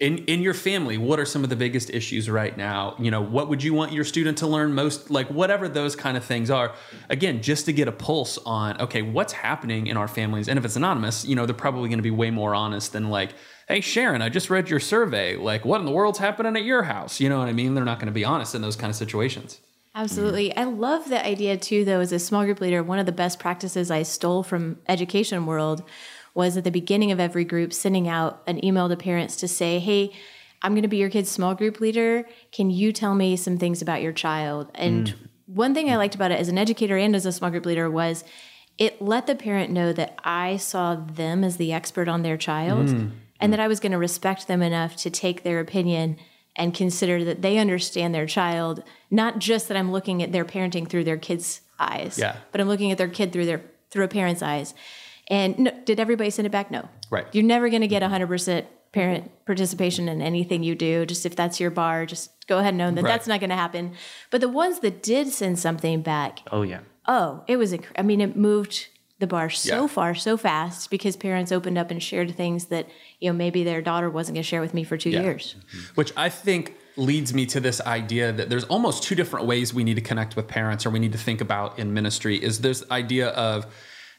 [0.00, 2.96] In, in your family, what are some of the biggest issues right now?
[2.98, 5.10] You know, what would you want your student to learn most?
[5.10, 6.74] Like, whatever those kind of things are.
[7.08, 10.48] Again, just to get a pulse on, okay, what's happening in our families.
[10.48, 13.10] And if it's anonymous, you know, they're probably going to be way more honest than
[13.10, 13.34] like,
[13.68, 15.36] hey, Sharon, I just read your survey.
[15.36, 17.20] Like, what in the world's happening at your house?
[17.20, 17.74] You know what I mean?
[17.74, 19.60] They're not going to be honest in those kind of situations.
[19.94, 20.56] Absolutely.
[20.56, 23.38] I love the idea too, though, as a small group leader, one of the best
[23.38, 25.82] practices I stole from education world
[26.34, 29.78] was at the beginning of every group sending out an email to parents to say,
[29.78, 30.12] hey,
[30.62, 32.24] I'm going to be your kid's small group leader.
[32.52, 34.70] Can you tell me some things about your child?
[34.74, 35.14] And mm.
[35.46, 37.90] one thing I liked about it as an educator and as a small group leader
[37.90, 38.24] was
[38.78, 42.88] it let the parent know that I saw them as the expert on their child
[42.88, 43.10] mm.
[43.40, 46.16] and that I was going to respect them enough to take their opinion
[46.56, 50.88] and consider that they understand their child, not just that I'm looking at their parenting
[50.88, 52.36] through their kid's eyes, Yeah.
[52.50, 54.74] but I'm looking at their kid through their through a parent's eyes.
[55.28, 56.70] And no, did everybody send it back?
[56.70, 56.88] No.
[57.10, 57.26] Right.
[57.32, 61.06] You're never going to get 100% parent participation in anything you do.
[61.06, 63.10] Just if that's your bar, just go ahead and know that Right.
[63.10, 63.94] that's not going to happen.
[64.30, 66.80] But the ones that did send something back, Oh yeah.
[67.06, 69.86] oh, it was, I mean, it moved the bar so Yeah.
[69.86, 72.86] far, so fast because parents opened up and shared things that,
[73.20, 75.22] you know, maybe their daughter wasn't going to share with me for two Yeah.
[75.22, 75.54] years.
[75.58, 75.78] Mm-hmm.
[75.94, 79.84] Which I think leads me to this idea that there's almost two different ways we
[79.84, 82.84] need to connect with parents or we need to think about in ministry is this
[82.90, 83.64] idea of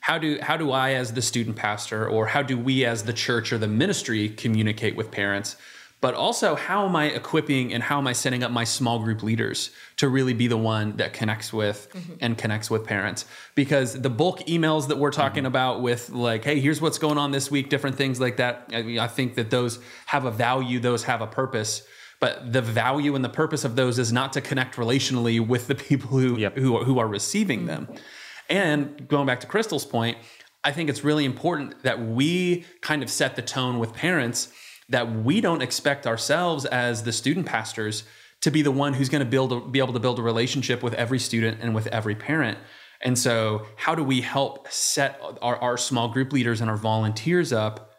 [0.04, 3.14] how do how do I as the student pastor or how do we as the
[3.14, 5.56] church or the ministry communicate with parents?
[6.04, 9.24] but also how am I equipping and how am I setting up my small group
[9.24, 12.16] leaders to really be the one that connects with mm-hmm.
[12.20, 13.24] and connects with parents?
[13.56, 15.56] Because the bulk emails that we're talking mm-hmm.
[15.56, 18.70] about with like, hey, here's what's going on this week, different things like that.
[18.74, 21.88] I mean, I think that those have a value, those have a purpose.
[22.20, 25.76] But the value and the purpose of those is not to connect relationally with the
[25.90, 26.58] people who Yep.
[26.58, 27.86] who, are, who are receiving mm-hmm.
[27.86, 27.88] them.
[28.54, 30.16] And going back to Crystal's point,
[30.64, 34.54] I think it's really important that we kind of set the tone with parents
[34.90, 38.04] that we don't expect ourselves as the student pastors
[38.42, 40.84] to be the one who's going to build a, be able to build a relationship
[40.84, 42.60] with every student and with every parent.
[43.02, 47.52] And so, how do we help set our, our small group leaders and our volunteers
[47.52, 47.92] up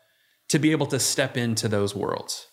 [0.50, 2.46] to be able to step into those worlds?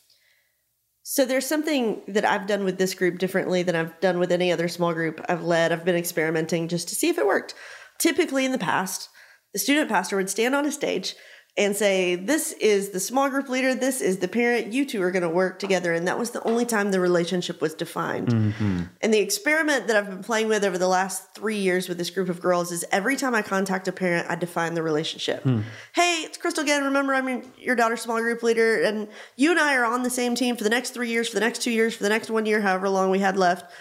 [1.03, 4.51] So there's something that I've done with this group differently than I've done with any
[4.51, 5.71] other small group I've led.
[5.71, 7.53] I've been experimenting just to see if it worked.
[8.01, 9.09] Typically in the past,
[9.53, 11.13] the student pastor would stand on a stage
[11.55, 15.11] and say, This is the small group leader, this is the parent, you two are
[15.11, 15.93] going to work together.
[15.93, 18.29] And that was the only time the relationship was defined.
[18.29, 18.79] Mm-hmm.
[19.01, 22.09] And the experiment that I've been playing with over the last three years with this
[22.09, 25.43] group of girls is every time I contact a parent, I define the relationship.
[25.43, 25.59] Hmm.
[25.93, 26.83] Hey, it's Crystal again.
[26.85, 30.09] Remember, I'm your, your daughter's small group leader, and you and I are on the
[30.09, 32.31] same team for the next three years, for the next two years, for the next
[32.31, 33.71] one year, however long we had left.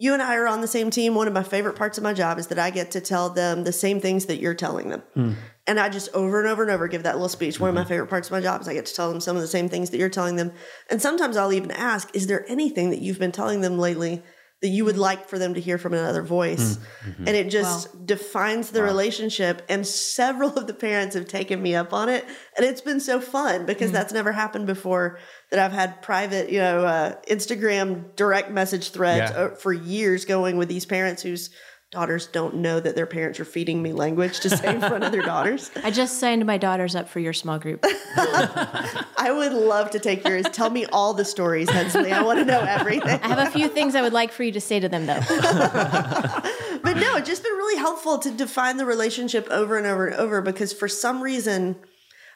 [0.00, 1.14] You and I are on the same team.
[1.14, 3.64] One of my favorite parts of my job is that I get to tell them
[3.64, 5.02] the same things that you're telling them.
[5.12, 5.32] Hmm.
[5.66, 7.60] And I just over and over and over give that little speech.
[7.60, 7.88] One of my hmm.
[7.88, 9.68] favorite parts of my job is I get to tell them some of the same
[9.68, 10.52] things that you're telling them.
[10.88, 14.22] And sometimes I'll even ask, is there anything that you've been telling them lately
[14.62, 15.02] that you would hmm.
[15.02, 16.78] like for them to hear from another voice?
[17.04, 17.28] Mm-hmm.
[17.28, 19.60] And it just defines the relationship.
[19.68, 22.24] And several of the parents have taken me up on it.
[22.56, 25.18] And it's been so fun because that's never happened before
[25.50, 29.38] that I've had private, you know, uh, Instagram direct message threads Yeah.
[29.44, 31.50] uh, for years going with these parents whose
[31.90, 35.10] daughters don't know that their parents are feeding me language to say in front of
[35.10, 35.72] their daughters.
[35.82, 37.84] I just signed my daughters up for your small group.
[37.84, 40.46] I would love to take yours.
[40.52, 42.12] Tell me all the stories, Hensley.
[42.12, 43.18] I want to know everything.
[43.22, 45.20] I have a few things I would like for you to say to them, though.
[46.82, 50.16] But no, it's just been really helpful to define the relationship over and over and
[50.16, 51.76] over because for some reason,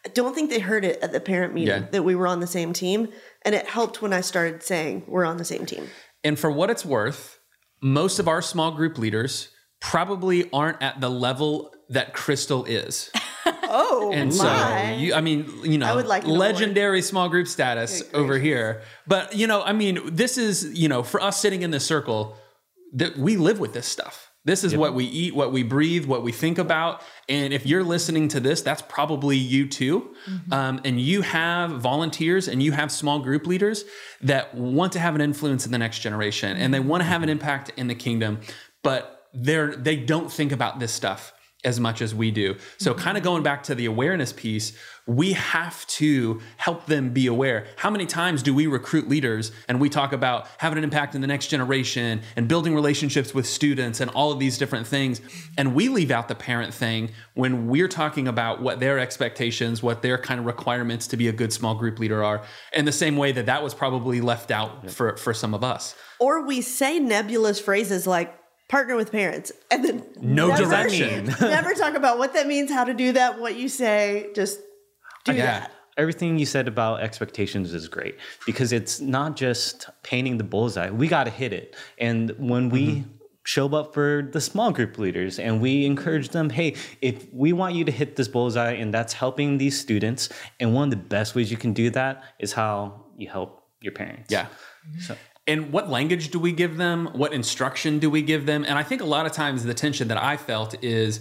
[0.06, 1.86] I don't think they heard it at the parent meeting Yeah.
[1.92, 3.08] that we were on the same team.
[3.42, 5.88] And it helped when I started saying we're on the same team.
[6.22, 7.38] And for what it's worth,
[7.82, 9.48] most of our small group leaders
[9.80, 13.10] probably aren't at the level that Crystal is.
[13.76, 14.90] Oh, And my.
[14.92, 16.38] so, you, I mean, you know, would like an award.
[16.40, 18.82] legendary small group status over here.
[19.06, 22.36] But, you know, I mean, this is, you know, for us sitting in this circle,
[22.92, 24.30] that we live with this stuff.
[24.44, 27.02] This is what we eat, what we breathe, what we think about.
[27.30, 30.14] And if you're listening to this, that's probably you too.
[30.52, 33.84] Um, and you have volunteers and you have small group leaders
[34.20, 37.22] that want to have an influence in the next generation and they want to have
[37.22, 38.40] an impact in the kingdom,
[38.82, 41.32] but they're they don't think about this stuff
[41.64, 42.56] as much as we do.
[42.78, 43.02] So, mm-hmm.
[43.02, 47.66] kind of going back to the awareness piece, we have to help them be aware.
[47.76, 51.20] How many times do we recruit leaders and we talk about having an impact in
[51.20, 55.20] the next generation and building relationships with students and all of these different things?
[55.58, 60.00] And we leave out the parent thing when we're talking about what their expectations, what
[60.00, 63.16] their kind of requirements to be a good small group leader are, in the same
[63.16, 65.94] way that that was probably left out for, for some of us.
[66.18, 68.34] Or we say nebulous phrases like
[68.74, 71.26] partner with parents and then No never, direction.
[71.40, 74.30] never talk about what that means, how to do that, what you say.
[74.34, 74.58] Just
[75.24, 75.46] do Yeah.
[75.46, 75.70] that.
[75.96, 80.90] Everything you said about expectations is great because it's not just painting the bullseye.
[80.90, 81.76] We got to hit it.
[81.98, 83.10] And when we mm-hmm.
[83.44, 87.76] show up for the small group leaders and we encourage them, hey, if we want
[87.76, 91.36] you to hit this bullseye and that's helping these students, and one of the best
[91.36, 94.32] ways you can do that is how you help your parents.
[94.32, 94.46] Yeah.
[95.46, 97.10] And what language do we give them?
[97.12, 98.64] What instruction do we give them?
[98.64, 101.20] And I think a lot of times the tension that I felt is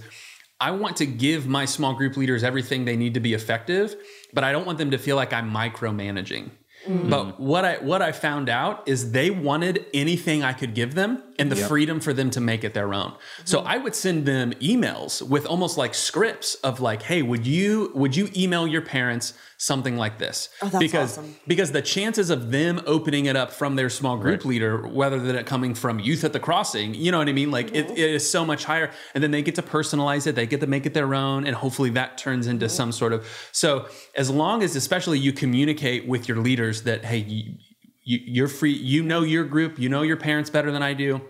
[0.61, 3.95] I want to give my small group leaders everything they need to be effective,
[4.33, 6.51] but I don't want them to feel like I'm micromanaging.
[6.87, 7.09] Mm.
[7.09, 11.23] But what I what I found out is they wanted anything I could give them
[11.39, 13.15] and the freedom for them to make it their own.
[13.45, 13.67] So mm-hmm.
[13.67, 18.17] I would send them emails with almost like scripts of like, "Hey, would you would
[18.17, 21.35] you email your parents something like this?" Oh, that's because awesome.
[21.47, 25.35] because the chances of them opening it up from their small group leader, whether than
[25.35, 27.51] it coming from youth at the crossing, you know what I mean?
[27.51, 28.91] Like it, it is so much higher.
[29.13, 31.55] And then they get to personalize it, they get to make it their own, and
[31.55, 36.27] hopefully that turns into some sort of so as long as especially you communicate with
[36.27, 37.55] your leaders that hey, you,
[38.03, 41.21] you, you're free, you know your group, you know your parents better than I do.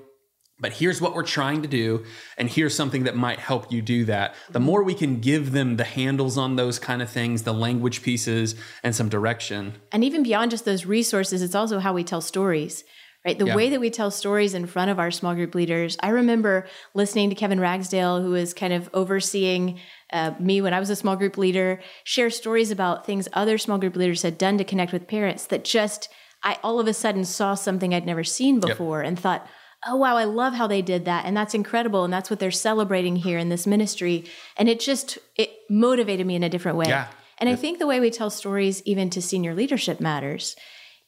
[0.64, 2.06] But here's what we're trying to do,
[2.38, 4.34] and here's something that might help you do that.
[4.50, 8.02] The more we can give them the handles on those kind of things, the language
[8.02, 12.22] pieces, and some direction, And even beyond just those resources, it's also how we tell
[12.22, 12.86] stories,
[13.26, 13.38] right?
[13.38, 13.56] The Yeah.
[13.58, 15.98] way that we tell stories in front of our small group leaders.
[16.00, 19.80] I remember listening to Kevin Ragsdale, who was kind of overseeing
[20.14, 23.80] uh, me when I was a small group leader, share stories about things other small
[23.80, 26.08] group leaders had done to connect with parents that just,
[26.42, 29.46] I all of a sudden saw something I'd never seen before and thought,
[29.88, 31.26] oh, wow, I love how they did that.
[31.26, 32.04] And that's incredible.
[32.04, 34.26] And that's what they're celebrating here in this ministry.
[34.58, 36.88] And it just, it motivated me in a different way.
[36.88, 37.08] Yeah.
[37.40, 40.56] And I think the way we tell stories, even to senior leadership, matters.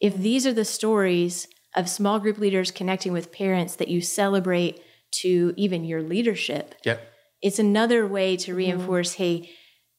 [0.01, 4.81] If these are the stories of small group leaders connecting with parents that you celebrate
[5.21, 7.01] to even your leadership, Yep.
[7.41, 9.49] it's another way to reinforce hey,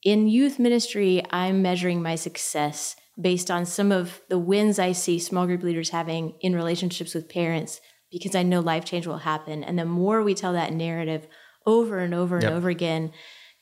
[0.02, 5.18] in youth ministry, I'm measuring my success based on some of the wins I see
[5.18, 9.64] small group leaders having in relationships with parents because I know life change will happen.
[9.64, 11.26] And the more we tell that narrative
[11.66, 12.44] over and over Yep.
[12.44, 13.12] and over again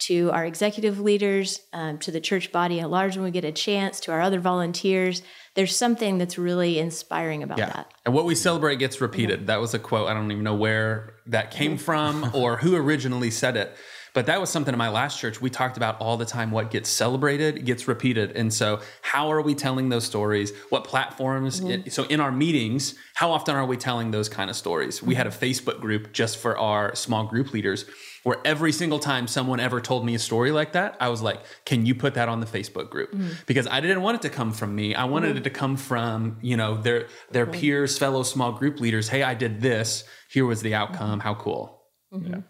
[0.07, 3.53] to our executive leaders, um, to the church body at large when we get a
[3.53, 5.23] chance, to our other volunteers,
[5.55, 7.67] there's something that's really inspiring about Yeah.
[7.71, 7.93] that.
[8.05, 9.47] And what we celebrate gets repeated.
[9.47, 10.09] That was a quote.
[10.09, 13.75] I don't even know where that came from or who originally said it.
[14.15, 16.53] But that was something in my last church we talked about all the time.
[16.53, 18.31] What gets celebrated gets repeated.
[18.37, 20.53] And so, how are we telling those stories?
[20.71, 21.61] What platforms?
[21.61, 21.91] Mm-hmm.
[21.91, 25.03] so, in our meetings, how often are we telling those kind of stories?
[25.03, 27.87] We had a Facebook group just for our small group leaders
[28.23, 31.41] where every single time someone ever told me a story like that, I was like,
[31.67, 33.13] can you put that on the Facebook group?
[33.13, 33.33] Mm-hmm.
[33.47, 34.95] Because I didn't want it to come from me.
[34.95, 35.39] I wanted mm-hmm.
[35.39, 39.09] it to come from, you know, their their peers, fellow small group leaders.
[39.09, 40.05] Hey, I did this.
[40.31, 41.19] Here was the outcome.
[41.19, 41.83] How cool.
[42.13, 42.43] Yeah.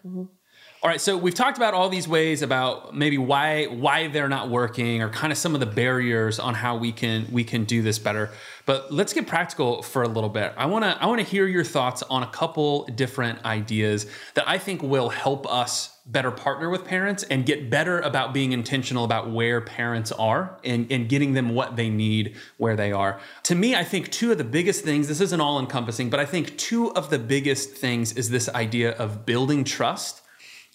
[0.85, 4.51] All right, so we've talked about all these ways about maybe why why they're not
[4.51, 7.81] working or kind of some of the barriers on how we can we can do
[7.81, 8.33] this better.
[8.67, 10.53] But let's get practical for a little bit.
[10.59, 14.47] I want to I want to hear your thoughts on a couple different ideas that
[14.47, 19.07] I think will help us better partner with parents and get better about being intentional
[19.07, 23.19] about where parents are and, and getting them what they need where they are.
[23.45, 26.27] To me, I think two of the biggest things, this isn't all encompassing, but I
[26.27, 30.21] think two of the biggest things is this idea of building trust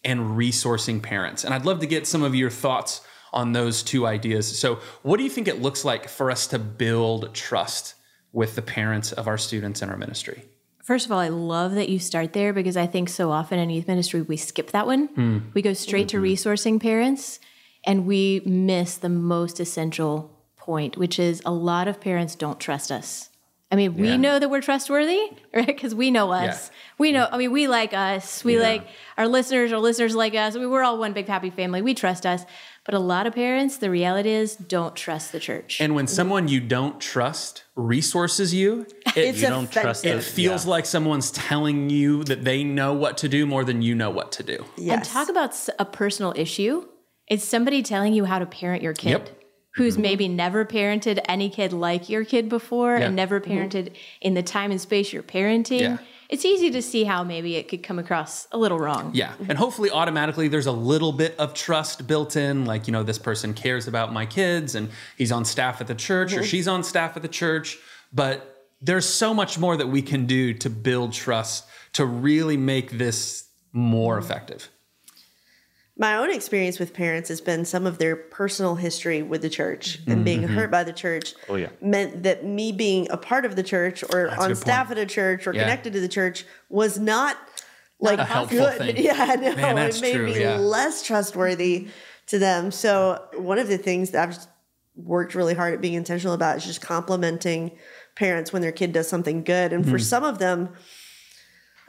[0.03, 1.43] and resourcing parents.
[1.43, 3.01] And I'd love to get some of your thoughts
[3.33, 4.59] on those two ideas.
[4.59, 7.95] So, what do you think it looks like for us to build trust
[8.31, 10.43] with the parents of our students in our ministry?
[10.83, 13.69] First of all, I love that you start there because I think so often in
[13.69, 15.07] youth ministry we skip that one.
[15.07, 15.37] Hmm.
[15.53, 16.23] We go straight to hmm.
[16.23, 17.39] resourcing parents
[17.83, 22.91] and we miss the most essential point, which is a lot of parents don't trust
[22.91, 23.29] us.
[23.71, 24.17] I mean, we Yeah.
[24.17, 25.19] know that we're trustworthy,
[25.53, 25.67] right?
[25.67, 26.71] Because we know us.
[26.97, 28.43] We know, I mean, we like us.
[28.43, 28.63] We Yeah.
[28.63, 30.55] like our listeners, our listeners like us.
[30.55, 31.81] I mean, we're all one big happy family.
[31.83, 32.45] We trust us.
[32.85, 35.79] But a lot of parents, the reality is, don't trust the church.
[35.79, 40.27] And when someone you don't trust resources you, it, you don't trust offensive.
[40.31, 43.93] it feels like someone's telling you that they know what to do more than you
[43.93, 44.65] know what to do.
[44.77, 44.95] Yes.
[44.95, 46.87] And talk about a personal issue.
[47.27, 49.09] It's somebody telling you how to parent your kid.
[49.11, 49.29] Yep.
[49.79, 50.01] Who's mm-hmm.
[50.01, 53.07] maybe never parented any kid like your kid before Yeah.
[53.07, 53.51] and never mm-hmm.
[53.51, 55.81] parented in the time and space you're parenting.
[55.81, 55.97] Yeah.
[56.29, 59.11] It's easy to see how maybe it could come across a little wrong.
[59.15, 59.33] Yeah.
[59.47, 62.65] And hopefully, automatically, there's a little bit of trust built in.
[62.65, 65.95] Like, you know, this person cares about my kids and he's on staff at the
[65.95, 66.45] church or mm-hmm.
[66.45, 67.79] she's on staff at the church.
[68.13, 72.91] But there's so much more that we can do to build trust to really make
[72.91, 74.69] this more effective.
[75.99, 79.99] My own experience with parents has been some of their personal history with the church
[80.07, 81.67] and being hurt by the church Oh, yeah.
[81.81, 84.97] meant that me being a part of the church or a on staff point.
[84.97, 85.63] at a church or Yeah.
[85.63, 87.35] connected to the church was not
[87.99, 88.77] like a helpful good.
[88.95, 88.97] thing.
[88.97, 90.55] Yeah, no, Man, that's it made true, me yeah.
[90.57, 91.89] less trustworthy
[92.27, 92.71] to them.
[92.71, 94.37] So one of the things that I've
[94.95, 97.77] worked really hard at being intentional about is just complimenting
[98.15, 99.73] parents when their kid does something good.
[99.73, 99.99] And for Mm-hmm.
[99.99, 100.69] some of them,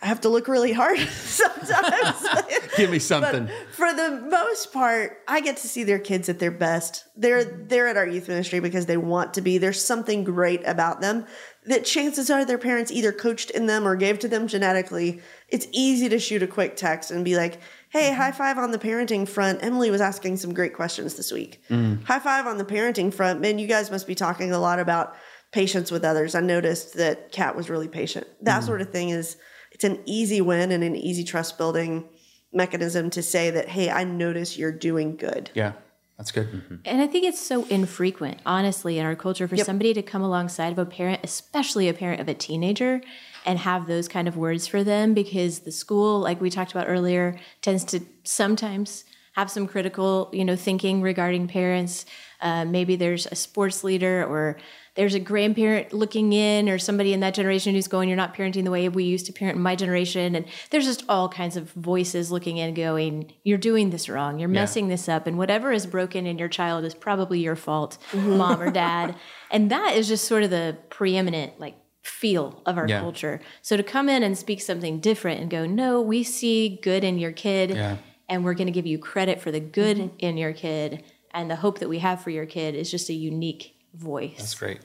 [0.02, 2.26] I have to look really hard sometimes.
[2.76, 3.46] Give me something.
[3.46, 7.04] But for the most part, I get to see their kids at their best.
[7.16, 9.58] They're they're at our youth ministry because they want to be.
[9.58, 11.26] There's something great about them
[11.66, 15.20] that chances are their parents either coached in them or gave to them genetically.
[15.48, 18.20] It's easy to shoot a quick text and be like, "Hey, mm-hmm.
[18.20, 19.62] high five on the parenting front.
[19.62, 21.62] Emily was asking some great questions this week.
[21.70, 22.04] Mm.
[22.04, 23.40] High five on the parenting front.
[23.40, 25.14] Man, you guys must be talking a lot about
[25.52, 26.34] patience with others.
[26.34, 28.26] I noticed that Kat was really patient.
[28.42, 28.66] That mm.
[28.66, 29.36] sort of thing is
[29.72, 32.08] it's an easy win and an easy trust building
[32.52, 35.50] mechanism to say that, hey, I notice you're doing good.
[35.54, 35.72] Yeah,
[36.16, 36.80] that's good.
[36.84, 40.72] And I think it's so infrequent, honestly, in our culture for somebody to come alongside
[40.72, 43.00] of a parent, especially a parent of a teenager,
[43.46, 46.88] and have those kind of words for them because the school, like we talked about
[46.88, 52.04] earlier, tends to sometimes have some critical, you know, thinking regarding parents.
[52.40, 54.58] Uh, maybe there's a sports leader or
[55.00, 58.64] there's a grandparent looking in or somebody in that generation who's going, You're not parenting
[58.64, 60.34] the way we used to parent in my generation.
[60.34, 64.38] And there's just all kinds of voices looking in, going, You're doing this wrong.
[64.38, 65.26] You're messing this up.
[65.26, 68.36] And whatever is broken in your child is probably your fault, mm-hmm.
[68.36, 69.16] mom or dad.
[69.50, 73.00] And that is just sort of the preeminent, like, feel of our Yeah.
[73.00, 73.40] culture.
[73.62, 77.18] So to come in and speak something different and go, No, we see good in
[77.18, 77.70] your kid.
[77.70, 77.96] Yeah.
[78.28, 80.16] and we're going to give you credit for the good mm-hmm.
[80.18, 83.14] in your kid and the hope that we have for your kid is just a
[83.14, 84.36] unique voice.
[84.36, 84.80] That's great.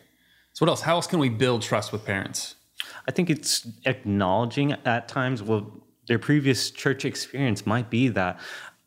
[0.55, 0.79] So what else?
[0.79, 2.55] How else can we build trust with parents?
[3.09, 5.69] I think it's acknowledging at times, well,
[6.07, 8.39] their previous church experience might be that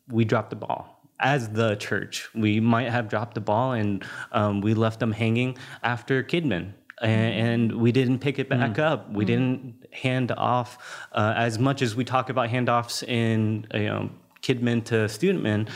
[0.07, 0.99] we dropped the ball.
[1.19, 5.59] As the church, we might have dropped the ball and um, we left them hanging
[5.83, 6.73] after KidMin.
[7.03, 9.13] And, and we didn't pick it back up.
[9.13, 14.09] We didn't hand off uh, as much as we talk about handoffs in you know,
[14.41, 15.69] KidMin to StudentMin.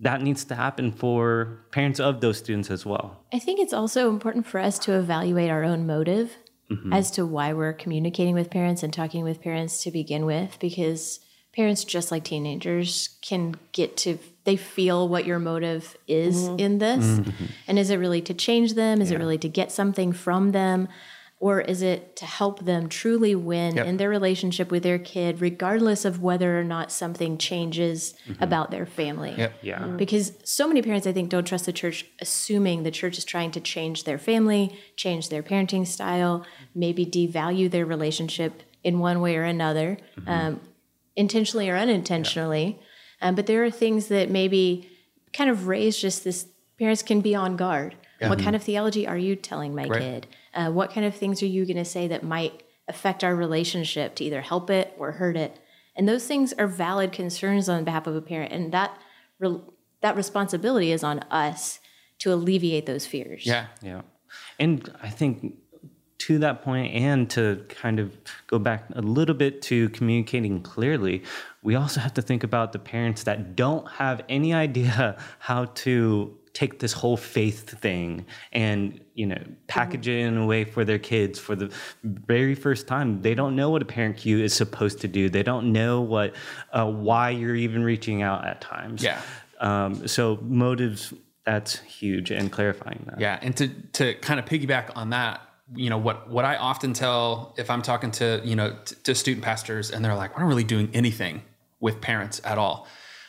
[0.00, 3.24] That needs to happen for parents of those students as well.
[3.32, 6.36] I think it's also important for us to evaluate our own motive
[6.70, 6.92] mm-hmm.
[6.92, 11.18] as to why we're communicating with parents and talking with parents to begin with, because
[11.52, 16.60] parents, just like teenagers, can get to, they feel what your motive is mm-hmm.
[16.60, 17.04] in this.
[17.04, 17.44] Mm-hmm.
[17.66, 19.00] And is it really to change them?
[19.00, 20.86] Is it really to get something from them?
[21.40, 23.86] Or is it to help them truly win Yep.
[23.86, 28.86] in their relationship with their kid, regardless of whether or not something changes about their
[28.86, 29.34] family?
[29.38, 29.52] Yep.
[29.62, 29.86] Yeah.
[29.96, 33.50] because so many parents i think don't trust the church assuming the church is trying
[33.52, 39.36] to change their family change their parenting style maybe devalue their relationship in one way
[39.36, 40.60] or another um,
[41.16, 42.78] intentionally or unintentionally
[43.22, 44.88] um, but there are things that maybe
[45.32, 46.46] kind of raise just this
[46.78, 50.00] parents can be on guard what kind of theology are you telling my Right.
[50.00, 50.26] kid
[50.58, 54.14] uh, what kind of things are you going to say that might affect our relationship
[54.16, 55.58] to either help it or hurt it
[55.96, 58.96] and those things are valid concerns on behalf of a parent and that
[59.38, 59.60] re-
[60.00, 61.80] that responsibility is on us
[62.18, 63.66] to alleviate those fears Yeah.
[63.82, 64.02] Yeah.
[64.58, 65.54] And I think
[66.18, 68.16] to that point, and to kind of
[68.48, 71.22] go back a little bit to communicating clearly,
[71.62, 76.36] we also have to think about the parents that don't have any idea how to
[76.52, 80.98] take this whole faith thing and you know package it in a way for their
[80.98, 81.72] kids for the
[82.04, 85.42] very first time they don't know what a parent cue is supposed to do they
[85.42, 86.34] don't know what
[86.72, 89.20] uh, why you're even reaching out at times Yeah.
[89.60, 91.12] um, so motives
[91.44, 95.40] that's huge and clarifying that Yeah, and to to kind of piggyback on that,
[95.74, 99.14] you know what what I often tell if I'm talking to you know t- to
[99.14, 101.42] student pastors and they're like, we're not really doing anything
[101.80, 102.86] with parents at all.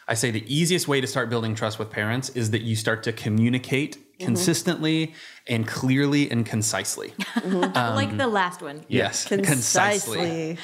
[0.09, 3.03] I say the easiest way to start building trust with parents is that you start
[3.03, 5.13] to communicate consistently
[5.47, 7.13] and clearly and concisely.
[7.45, 10.57] like the last one Yes, Concisely.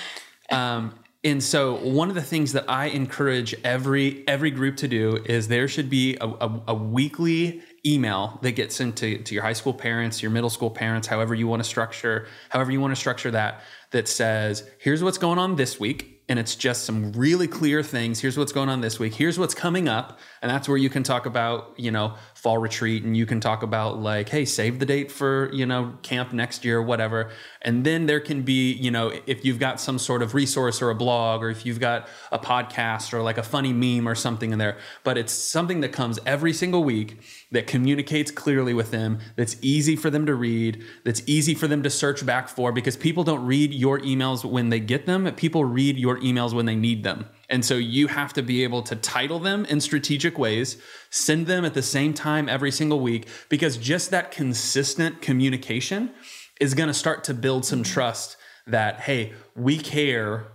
[0.52, 5.24] Um, and so one of the things that I encourage every every group to do
[5.26, 9.44] is there should be a, a, a weekly email that gets sent to, to your
[9.44, 12.92] high school parents, your middle school parents, however you want to structure, however you want
[12.92, 16.15] to structure that, that says, here's what's going on this week.
[16.28, 18.20] And it's just some really clear things.
[18.20, 19.14] Here's what's going on this week.
[19.14, 20.20] Here's what's coming up.
[20.46, 23.64] And that's where you can talk about, you know, fall retreat and you can talk
[23.64, 27.32] about like, hey, save the date for, you know, camp next year, whatever.
[27.64, 30.92] And then there can be, you know, if you've got some sort of resource or
[30.92, 34.52] a blog or if you've got a podcast or like a funny meme or something
[34.52, 37.22] in there, but it's something that comes every single week
[37.52, 41.82] that communicates clearly with them, that's easy for them to read, that's easy for them
[41.82, 45.66] to search back for because people don't read your emails when they get them, people
[45.66, 47.26] read your emails when they need them.
[47.50, 50.78] And so you have to be able to title them in strategic ways,
[51.10, 56.12] send them at the same time every single week, because just that consistent communication
[56.60, 58.38] is going to start to build some trust
[58.68, 60.48] that, hey, we care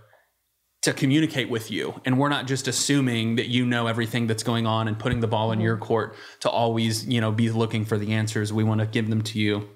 [0.81, 2.01] to communicate with you.
[2.05, 5.27] And we're not just assuming that you know everything that's going on and putting the
[5.27, 8.51] ball in your court to always, you know, be looking for the answers.
[8.51, 9.69] We want to give them to you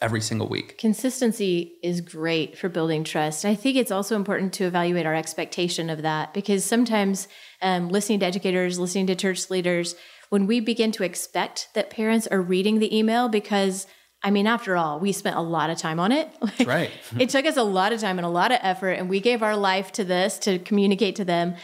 [0.00, 0.78] every single week.
[0.78, 3.44] consistency is great for building trust.
[3.44, 7.28] I think it's also important to evaluate our expectation of that because sometimes
[7.62, 9.94] um, listening to educators, listening to church leaders,
[10.28, 13.86] when we begin to expect that parents are reading the email because
[14.20, 16.28] I mean, after all, we spent a lot of time on it.
[16.40, 16.90] Like, right.
[17.20, 19.42] it took us a lot of time and a lot of effort, and we gave
[19.42, 21.54] our life to this to communicate to them.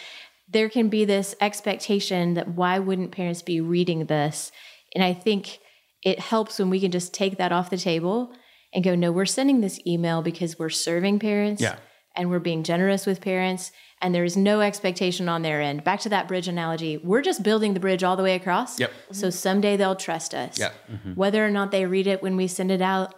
[0.49, 4.53] There can be this expectation that why wouldn't parents be reading this?
[4.95, 5.59] And I think
[6.05, 8.33] it helps when we can just take that off the table
[8.73, 11.77] and go, no, we're sending this email because we're serving parents Yeah.
[12.15, 13.73] and we're being generous with parents.
[14.03, 15.83] And there's no expectation on their end.
[15.83, 18.79] Back to that bridge analogy, we're just building the bridge all the way across.
[18.79, 18.93] Yep.
[19.13, 19.33] So mm-hmm.
[19.33, 20.59] someday they'll trust us.
[20.59, 20.75] Yep.
[20.93, 21.15] Mm-hmm.
[21.15, 23.15] Whether or not they read it when we send it out,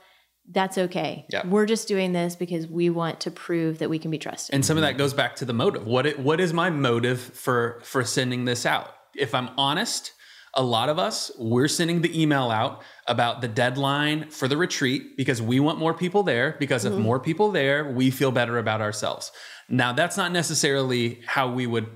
[0.48, 1.26] that's okay.
[1.30, 1.46] Yep.
[1.46, 4.54] We're just doing this because we want to prove that we can be trusted.
[4.54, 5.86] And some of that goes back to the motive.
[5.86, 8.94] What it, what is my motive for for sending this out?
[9.16, 10.12] If I'm honest,
[10.56, 15.16] a lot of us we're sending the email out about the deadline for the retreat
[15.16, 17.02] because we want more people there because if mm-hmm.
[17.02, 19.30] more people there, we feel better about ourselves.
[19.68, 21.88] Now, that's not necessarily how we would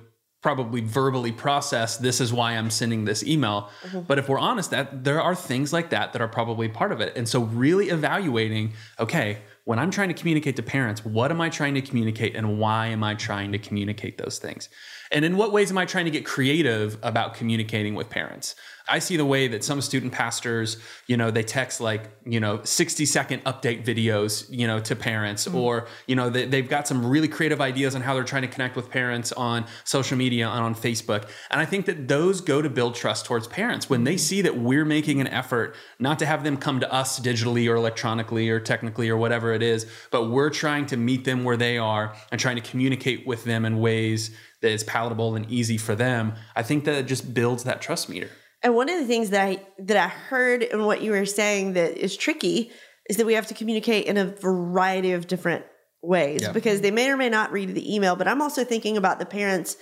[0.42, 3.70] probably verbally process this is why I'm sending this email.
[3.82, 4.00] Mm-hmm.
[4.00, 7.00] But if we're honest that there are things like that that are probably part of
[7.00, 7.14] it.
[7.16, 11.50] And so really evaluating, okay, when I'm trying to communicate to parents, what am I
[11.50, 14.70] trying to communicate and why am I trying to communicate those things?
[15.10, 18.54] And in what ways am I trying to get creative about communicating with parents?
[18.90, 20.76] I see the way that some student pastors,
[21.06, 25.46] you know, they text like, you know, 60 second update videos, you know, to parents,
[25.46, 25.56] mm-hmm.
[25.56, 28.48] or, you know, they, they've got some really creative ideas on how they're trying to
[28.48, 31.28] connect with parents on social media and on Facebook.
[31.50, 34.58] And I think that those go to build trust towards parents when they see that
[34.58, 38.58] we're making an effort not to have them come to us digitally or electronically or
[38.58, 42.40] technically or whatever it is, but we're trying to meet them where they are and
[42.40, 44.32] trying to communicate with them in ways
[44.62, 46.34] that is palatable and easy for them.
[46.56, 48.30] I think that it just builds that trust meter.
[48.62, 51.74] And one of the things that I that I heard in what you were saying
[51.74, 52.70] that is tricky
[53.08, 55.64] is that we have to communicate in a variety of different
[56.02, 56.52] ways yeah.
[56.52, 58.16] because they may or may not read the email.
[58.16, 59.76] But I'm also thinking about the parents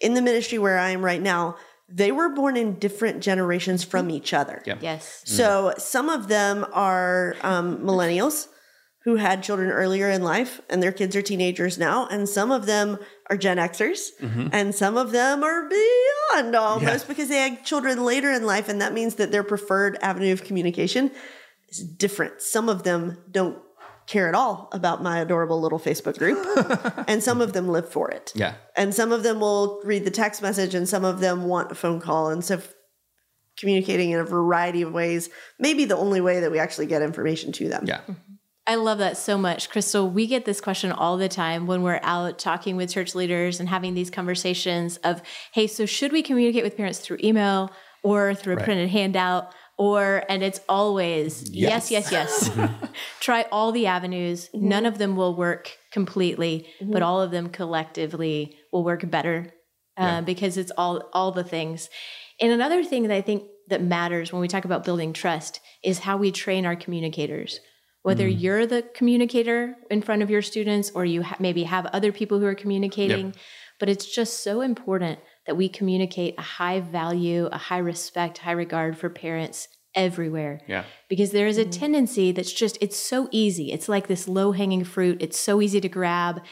[0.00, 1.56] in the ministry where I am right now.
[1.88, 4.62] They were born in different generations from each other.
[4.64, 4.78] Yeah.
[4.80, 5.22] Yes.
[5.26, 8.48] So some of them are um, millennials
[9.04, 12.06] who had children earlier in life and their kids are teenagers now.
[12.06, 12.98] And some of them
[13.28, 14.48] are Gen Xers mm-hmm.
[14.50, 17.08] and some of them are beyond almost yeah.
[17.08, 18.68] because they had children later in life.
[18.68, 21.10] And that means that their preferred avenue of communication
[21.68, 22.40] is different.
[22.40, 23.58] Some of them don't
[24.06, 26.38] care at all about my adorable little Facebook group.
[27.08, 28.32] and some of them live for it.
[28.34, 28.54] Yeah.
[28.74, 31.74] And some of them will read the text message and some of them want a
[31.74, 32.30] phone call.
[32.30, 32.60] And so
[33.58, 37.02] communicating in a variety of ways may be the only way that we actually get
[37.02, 37.84] information to them.
[37.86, 38.00] Yeah.
[38.66, 38.72] Mm-hmm.
[38.72, 39.70] I love that so much.
[39.70, 43.60] Crystal, we get this question all the time when we're out talking with church leaders
[43.60, 47.70] and having these conversations of, hey, so should we communicate with parents through email
[48.02, 48.64] or through a right.
[48.64, 49.52] printed handout?
[49.76, 52.50] Or, and it's always yes, yes, yes.
[52.56, 52.70] yes.
[53.20, 54.48] Try all the avenues.
[54.54, 54.68] Mm-hmm.
[54.68, 56.92] None of them will work completely, mm-hmm.
[56.92, 59.52] but all of them collectively will work better
[59.98, 60.20] uh, yeah.
[60.20, 61.90] because it's all all the things.
[62.40, 65.98] And another thing that I think that matters when we talk about building trust is
[65.98, 67.58] how we train our communicators
[68.04, 68.40] whether mm.
[68.40, 72.38] you're the communicator in front of your students or you ha- maybe have other people
[72.38, 73.26] who are communicating.
[73.26, 73.36] Yep.
[73.80, 78.52] But it's just so important that we communicate a high value, a high respect, high
[78.52, 80.60] regard for parents everywhere.
[80.68, 80.84] Yeah.
[81.08, 81.70] Because there is a mm-hmm.
[81.70, 83.72] tendency that's just, it's so easy.
[83.72, 85.22] It's like this low hanging fruit.
[85.22, 86.42] It's so easy to grab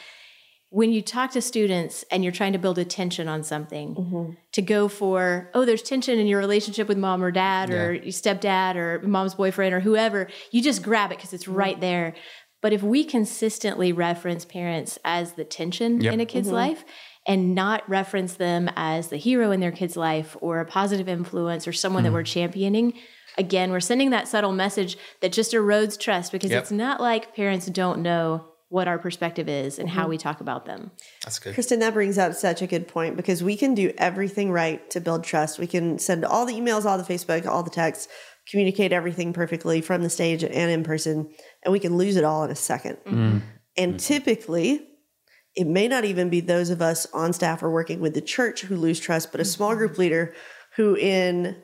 [0.73, 4.31] when you talk to students and you're trying to build a tension on something mm-hmm.
[4.51, 7.75] to go for oh there's tension in your relationship with mom or dad yeah.
[7.75, 11.57] or your stepdad or mom's boyfriend or whoever you just grab it because it's mm-hmm.
[11.57, 12.15] right there
[12.61, 16.11] but if we consistently reference parents as the tension yep.
[16.11, 16.55] in a kid's mm-hmm.
[16.55, 16.83] life
[17.27, 21.67] and not reference them as the hero in their kid's life or a positive influence
[21.67, 22.15] or someone that mm-hmm.
[22.15, 22.93] we're championing
[23.37, 26.63] again we're sending that subtle message that just erodes trust because yep.
[26.63, 29.99] it's not like parents don't know what our perspective is and mm-hmm.
[29.99, 30.89] how we talk about them.
[31.23, 31.53] That's good.
[31.53, 34.99] Kristen, that brings up such a good point because we can do everything right to
[34.99, 35.59] build trust.
[35.59, 38.07] We can send all the emails, all the Facebook, all the texts,
[38.49, 41.29] communicate everything perfectly from the stage and in person,
[41.63, 43.37] and we can lose it all in a 2nd mm-hmm.
[43.77, 43.97] And mm-hmm.
[43.97, 44.87] typically,
[45.55, 48.61] it may not even be those of us on staff or working with the church
[48.61, 50.33] who lose trust, but a small group leader
[50.77, 51.62] who, in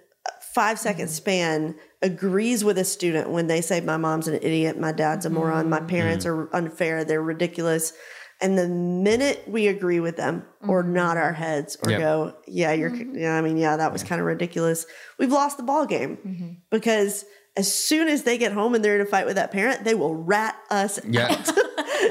[0.53, 1.13] five second mm-hmm.
[1.13, 5.29] span, agrees with a student when they say my mom's an idiot, my dad's a
[5.29, 6.29] moron, my parents mm.
[6.29, 7.93] are unfair, they're ridiculous.
[8.41, 10.93] And the minute we agree with them or mm-hmm.
[10.93, 11.99] nod our heads or yep.
[11.99, 13.17] go, yeah, you're, mm-hmm.
[13.17, 14.09] yeah, I mean, yeah, that was yeah.
[14.09, 14.85] kind of ridiculous.
[15.17, 16.49] We've lost the ball game mm-hmm.
[16.69, 17.25] because
[17.57, 19.93] as soon as they get home and they're in a fight with that parent, they
[19.93, 21.27] will rat us yeah.
[21.31, 21.51] out.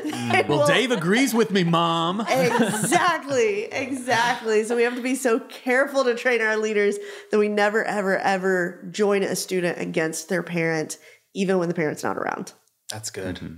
[0.49, 2.20] well, Dave agrees with me, mom.
[2.28, 4.64] exactly, exactly.
[4.64, 6.99] So we have to be so careful to train our leaders
[7.30, 10.99] that we never, ever, ever join a student against their parent,
[11.34, 12.53] even when the parent's not around.
[12.90, 13.36] That's good.
[13.36, 13.55] Mm-hmm.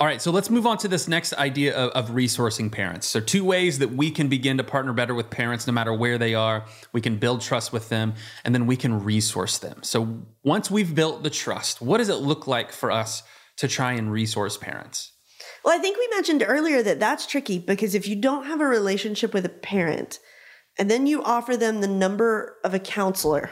[0.00, 3.04] All right, so let's move on to this next idea of, of, resourcing parents.
[3.08, 6.18] So, two ways that we can begin to partner better with parents, no matter where
[6.18, 6.66] they are.
[6.92, 8.14] We can build trust with them,
[8.44, 9.82] and then we can resource them.
[9.82, 13.24] So, once we've built the trust, what does it look like for us
[13.56, 15.10] to try and resource parents?
[15.64, 18.66] Well, I think we mentioned earlier that that's tricky because if you don't have a
[18.66, 20.18] relationship with a parent
[20.78, 23.50] and then you offer them the number of a counselor,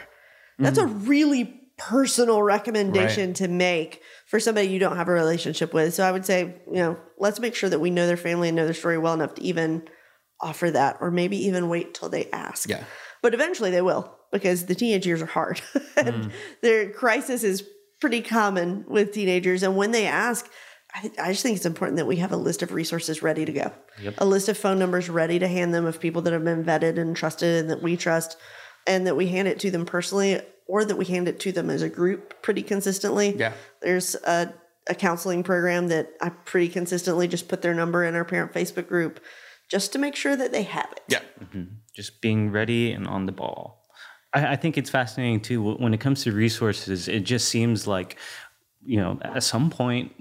[0.59, 0.97] that's mm-hmm.
[0.97, 3.37] a really personal recommendation right.
[3.37, 5.93] to make for somebody you don't have a relationship with.
[5.93, 8.57] So I would say, you know, let's make sure that we know their family and
[8.57, 9.87] know their story well enough to even
[10.41, 12.69] offer that or maybe even wait till they ask.
[12.69, 12.85] Yeah.
[13.23, 15.61] But eventually they will because the teenage years are hard.
[15.97, 16.33] and mm.
[16.63, 17.65] their crisis is
[18.01, 20.51] pretty common with teenagers and when they ask,
[20.97, 23.53] I, I, just think it's important that we have a list of resources ready to
[23.53, 23.73] go.
[24.01, 24.15] Yep.
[24.19, 26.99] A list of phone numbers ready to hand them of people that have been vetted
[26.99, 28.37] and trusted and that we trust
[28.87, 31.69] and that we hand it to them personally or that we hand it to them
[31.69, 33.37] as a group pretty consistently.
[33.37, 33.53] Yeah.
[33.83, 34.55] There's a,
[34.87, 38.89] a counseling program that I pretty consistently just put their number in our parent Facebook
[38.89, 39.21] group
[39.71, 41.03] just to make sure that they have it.
[41.09, 41.21] Yeah.
[41.43, 41.65] Mm-hmm.
[41.95, 43.83] Just being ready and on the ball.
[44.33, 47.07] I, I think it's fascinating too when it comes to resources.
[47.07, 48.17] It just seems like
[48.87, 50.13] you know, at some point,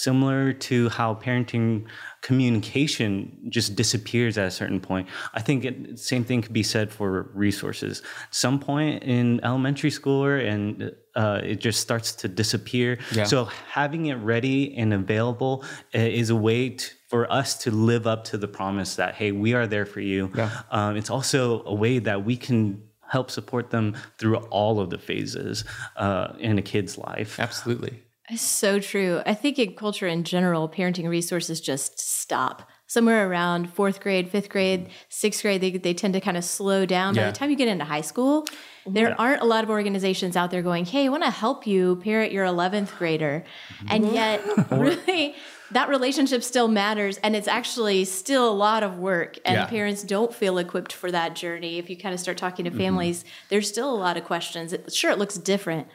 [0.00, 1.84] similar to how parenting
[2.22, 5.06] communication just disappears at a certain point.
[5.34, 8.02] I think it, same thing could be said for resources.
[8.30, 12.98] Some point in elementary school and uh, it just starts to disappear.
[13.12, 13.24] Yeah.
[13.24, 18.06] So having it ready and available uh, is a way to, for us to live
[18.06, 20.30] up to the promise that hey, we are there for you.
[20.34, 20.50] Yeah.
[20.70, 24.98] Um, it's also a way that we can help support them through all of the
[24.98, 25.64] phases
[25.96, 27.40] uh, in a kid's life.
[27.40, 28.00] Absolutely.
[28.30, 29.22] It's so true.
[29.26, 32.68] I think in culture in general, parenting resources just stop.
[32.86, 36.84] Somewhere around fourth grade, fifth grade, sixth grade, they, they tend to kind of slow
[36.86, 37.14] down.
[37.14, 38.46] By the time you get into high school,
[38.84, 41.96] there aren't a lot of organizations out there going, hey, I want to help you
[41.96, 43.44] parent your 11th grader.
[43.88, 45.36] And yet, really,
[45.70, 47.18] that relationship still matters.
[47.18, 49.38] And it's actually still a lot of work.
[49.44, 49.66] And Yeah.
[49.66, 51.78] parents don't feel equipped for that journey.
[51.78, 52.80] If you kind of start talking to mm-hmm.
[52.80, 54.72] families, there's still a lot of questions.
[54.72, 55.86] It, sure, it looks different.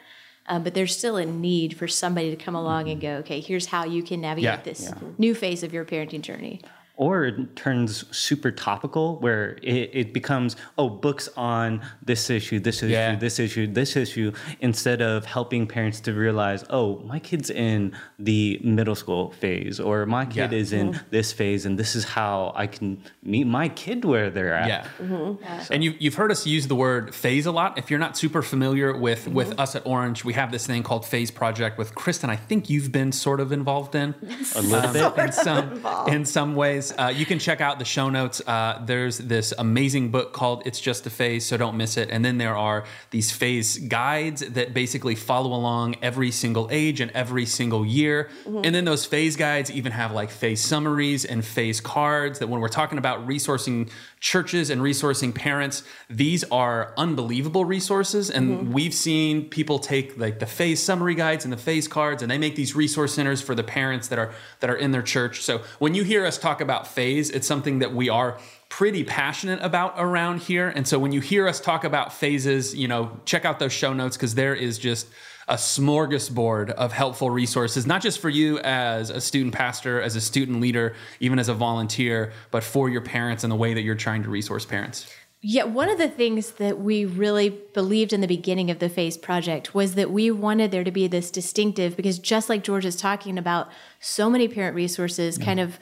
[0.48, 3.66] Um, but there's still a need for somebody to come along and go, okay, here's
[3.66, 4.56] how you can navigate Yeah.
[4.56, 6.60] this new phase of your parenting journey.
[6.96, 12.82] Or it turns super topical where it, it becomes oh books on this issue this
[12.82, 13.16] issue Yeah.
[13.16, 18.60] this issue this issue instead of helping parents to realize oh my kid's in the
[18.64, 20.58] middle school phase or my kid Yeah.
[20.58, 24.54] is in this phase and this is how i can meet my kid where they're
[24.54, 24.86] at Yeah.
[25.00, 25.72] Mm-hmm.
[25.72, 27.78] And you, you've heard us use the word phase a lot.
[27.78, 29.34] If you're not super familiar with, mm-hmm.
[29.34, 32.30] with us at Orange, we have this thing called Phase Project with Kristen.
[32.30, 34.14] I think you've been sort of involved in
[34.54, 36.85] a little um, bit in some in some ways.
[36.92, 38.40] Uh, you can check out the show notes.
[38.46, 42.10] Uh, there's this amazing book called "It's Just a Phase," so don't miss it.
[42.10, 47.10] And then there are these phase guides that basically follow along every single age and
[47.12, 48.30] every single year.
[48.64, 52.38] And then those phase guides even have like phase summaries and phase cards.
[52.38, 58.30] That when we're talking about resourcing churches and resourcing parents, these are unbelievable resources.
[58.30, 58.72] And mm-hmm.
[58.72, 62.38] we've seen people take like the phase summary guides and the phase cards, and they
[62.38, 65.42] make these resource centers for the parents that are that are in their church.
[65.42, 68.38] So when you hear us talk about phase, it's something that we are
[68.68, 70.68] pretty passionate about around here.
[70.68, 73.92] And so when you hear us talk about phases, you know, check out those show
[73.92, 75.06] notes because there is just
[75.48, 80.20] a smorgasbord of helpful resources, not just for you as a student pastor, as a
[80.20, 83.94] student leader, even as a volunteer, but for your parents and the way that you're
[83.94, 85.06] trying to resource parents.
[85.42, 89.16] Yeah, one of the things that we really believed in the beginning of the Phase
[89.16, 92.96] Project was that we wanted there to be this distinctive, because just like George is
[92.96, 93.68] talking about,
[94.00, 95.78] so many parent resources kind of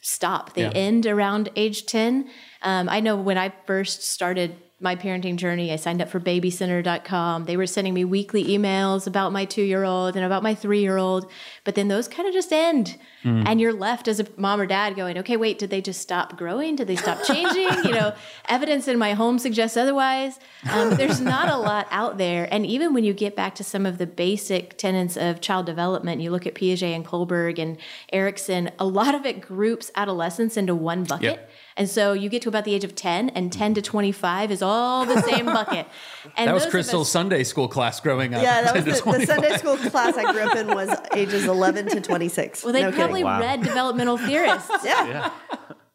[0.00, 0.54] stop.
[0.54, 0.70] They Yeah.
[0.70, 2.28] end around age 10.
[2.62, 7.46] Um, I know when I first started my parenting journey, I signed up for babycenter.com.
[7.46, 10.80] They were sending me weekly emails about my two year old and about my three
[10.80, 11.28] year old.
[11.64, 12.96] But then those kind of just end.
[13.24, 16.36] And you're left as a mom or dad going, okay, wait, did they just stop
[16.36, 16.76] growing?
[16.76, 17.84] Did they stop changing?
[17.84, 18.12] you know,
[18.48, 20.38] evidence in my home suggests otherwise.
[20.70, 22.46] Um, there's not a lot out there.
[22.52, 26.20] And even when you get back to some of the basic tenets of child development,
[26.20, 27.78] you look at Piaget and Kohlberg and
[28.12, 31.24] Erikson, a lot of it groups adolescence into one bucket.
[31.24, 31.50] Yep.
[31.76, 34.62] And so you get to about the age of 10, and 10 to 25 is
[34.62, 35.88] all the same bucket.
[36.36, 38.42] And That was Crystal's us- Sunday school class growing up.
[38.44, 41.88] Yeah, that was the, the Sunday school class I grew up in was ages 11
[41.88, 42.62] to 26.
[42.62, 43.40] Well, they no probably Wow.
[43.40, 44.70] read developmental theorists.
[44.84, 45.30] Yeah.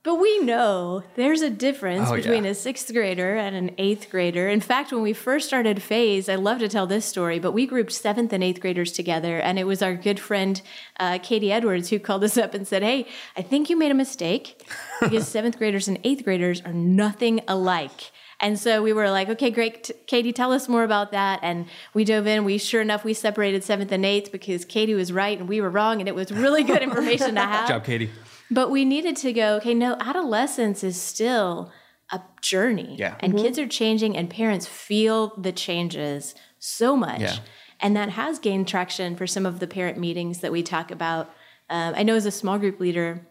[0.01, 2.51] But we know there's a difference Oh, between yeah.
[2.51, 4.47] a sixth grader and an eighth grader.
[4.47, 7.67] In fact, when we first started Phase, I love to tell this story, but we
[7.67, 9.39] grouped seventh and eighth graders together.
[9.39, 10.61] And it was our good friend,
[11.01, 13.95] uh, Katie Edwards, who called us up and said, Hey, I think you made a
[13.95, 14.65] mistake
[15.01, 18.11] because seventh graders and eighth graders are nothing alike.
[18.41, 19.83] And so we were like, okay, great.
[19.83, 21.39] T- Katie, tell us more about that.
[21.43, 22.45] And we dove in.
[22.45, 25.69] We sure enough, we separated seventh and eighth because Katie was right and we were
[25.69, 25.99] wrong.
[25.99, 27.67] And it was really good information to have.
[27.67, 28.09] Good job, Katie.
[28.49, 31.71] But we needed to go, okay, no, adolescence is still
[32.11, 32.95] a journey.
[32.97, 33.15] Yeah.
[33.19, 37.21] And kids are changing and parents feel the changes so much.
[37.21, 37.37] Yeah.
[37.79, 41.29] And that has gained traction for some of the parent meetings that we talk about.
[41.69, 43.27] Um, I know as a small group leader,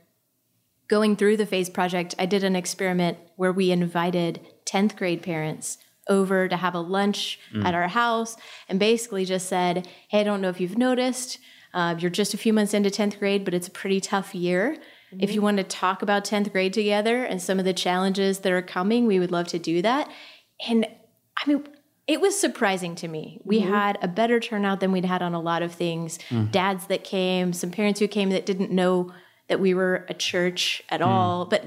[0.87, 5.79] going through the phase project, I did an experiment where we invited 10th grade parents
[6.09, 7.65] over to have a lunch mm.
[7.65, 8.37] at our house
[8.69, 11.39] and basically just said, Hey, I don't know if you've noticed,
[11.75, 14.79] uh, you're just a few months into 10th grade, but it's a pretty tough year.
[15.11, 15.45] If you mm-hmm.
[15.45, 19.07] want to talk about 10th grade together and some of the challenges that are coming,
[19.07, 20.11] we would love to do that.
[20.67, 21.65] And I mean,
[22.07, 23.41] it was surprising to me.
[23.45, 23.73] We mm-hmm.
[23.73, 26.19] had a better turnout than we'd had on a lot of things.
[26.29, 26.51] Mm-hmm.
[26.51, 29.13] Dads that came, some parents who came that didn't know
[29.49, 31.07] that we were a church at mm.
[31.07, 31.47] all.
[31.47, 31.65] But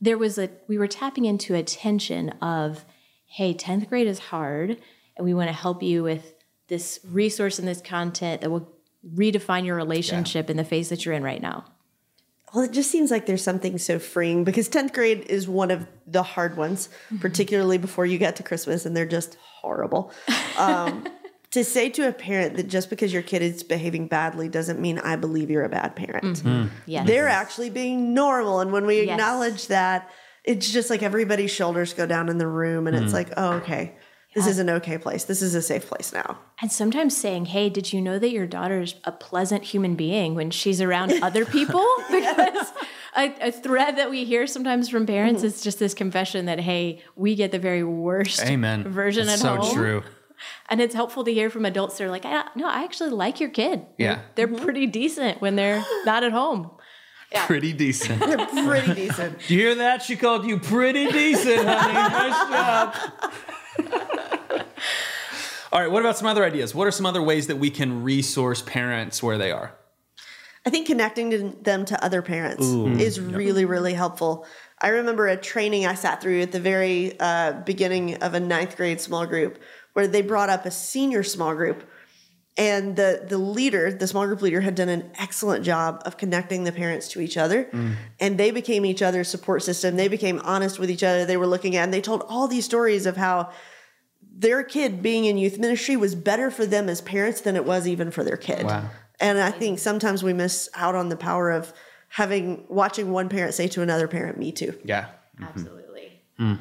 [0.00, 2.84] there was a, we were tapping into a tension of,
[3.26, 4.78] hey, 10th grade is hard,
[5.16, 6.34] and we want to help you with
[6.68, 8.68] this resource and this content that will
[9.14, 11.64] redefine your relationship in the phase that you're in right now.
[12.54, 15.86] Well, it just seems like there's something so freeing because 10th grade is one of
[16.06, 16.88] the hard ones,
[17.20, 20.12] particularly before you get to Christmas, and they're just horrible.
[20.56, 21.06] Um,
[21.56, 24.98] to say to a parent that just because your kid is behaving badly doesn't mean
[24.98, 26.36] I believe you're a bad parent.
[26.36, 26.62] Mm-hmm.
[26.64, 26.68] Hmm.
[26.84, 27.06] Yes.
[27.06, 28.60] They're actually being normal.
[28.60, 29.12] And when we Yes.
[29.12, 30.10] acknowledge that,
[30.44, 33.14] it's just like everybody's shoulders go down in the room and it's hmm.
[33.14, 33.96] like, oh, okay,
[34.34, 35.24] this is an okay place.
[35.24, 36.38] This is a safe place now.
[36.60, 40.50] And sometimes saying, "Hey, did you know that your daughter's a pleasant human being when
[40.50, 42.70] she's around other people?" because
[43.16, 45.46] a, a thread that we hear sometimes from parents mm-hmm.
[45.46, 48.84] is just this confession that, "Hey, we get the very worst Amen.
[48.84, 50.02] version That's at so home." true.
[50.68, 53.40] And it's helpful to hear from adults that are like, I, "No, I actually like
[53.40, 53.86] your kid.
[53.98, 54.20] Yeah.
[54.34, 56.70] they're pretty decent when they're not at home."
[57.46, 58.20] Pretty decent.
[58.20, 59.38] They're pretty decent.
[59.48, 60.02] Do you hear that?
[60.02, 61.94] She called you pretty decent, honey.
[61.94, 62.94] Nice job.
[65.72, 66.74] All right, what about some other ideas?
[66.74, 69.74] What are some other ways that we can resource parents where they are?
[70.64, 74.46] I think connecting to them to other parents is really, really helpful.
[74.80, 78.76] I remember a training I sat through at the very uh, beginning of a ninth
[78.76, 79.58] grade small group
[79.96, 81.82] where they brought up a senior small group.
[82.58, 86.64] And the, the leader, the small group leader, had done an excellent job of connecting
[86.64, 87.64] the parents to each other.
[87.64, 87.94] Mm.
[88.20, 89.96] And they became each other's support system.
[89.96, 91.24] They became honest with each other.
[91.24, 93.52] They were looking at, and they told all these stories of how
[94.22, 97.88] their kid being in youth ministry was better for them as parents than it was
[97.88, 98.66] even for their kid.
[98.66, 98.90] Wow.
[99.18, 101.72] And I think sometimes we miss out on the power of
[102.08, 105.06] having watching one parent say to another parent, "Me too." Yeah.
[105.36, 105.44] Mm-hmm.
[105.44, 106.22] Absolutely.
[106.38, 106.58] Mm.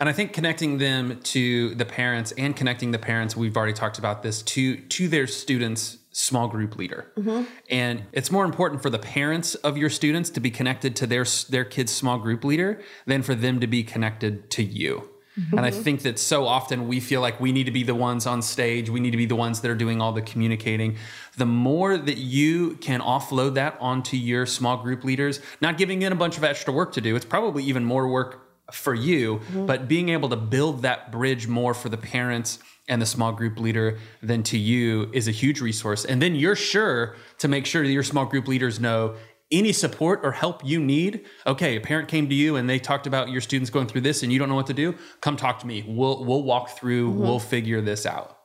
[0.00, 3.98] And I think connecting them to the parents and connecting the parents, we've already talked
[3.98, 7.12] about this, to to their students' small group leader.
[7.18, 7.44] Mm-hmm.
[7.68, 11.26] And it's more important for the parents of your students to be connected to their
[11.50, 15.10] their kids' small group leader than for them to be connected to you.
[15.38, 15.58] Mm-hmm.
[15.58, 18.26] And I think that so often we feel like we need to be the ones
[18.26, 20.96] on stage, we need to be the ones that are doing all the communicating.
[21.36, 26.10] The more that you can offload that onto your small group leaders, not giving in
[26.10, 29.66] a bunch of extra work to do, it's probably even more work for you, mm-hmm.
[29.66, 32.58] but being able to build that bridge more for the parents
[32.88, 36.04] and the small group leader than to you is a huge resource.
[36.04, 39.16] And then you're sure to make sure that your small group leaders know
[39.52, 41.24] any support or help you need.
[41.46, 44.22] Okay, a parent came to you and they talked about your students going through this
[44.22, 44.94] and you don't know what to do.
[45.20, 45.84] Come talk to me.
[45.86, 47.20] We'll we'll walk through, mm-hmm.
[47.20, 48.36] we'll figure this out.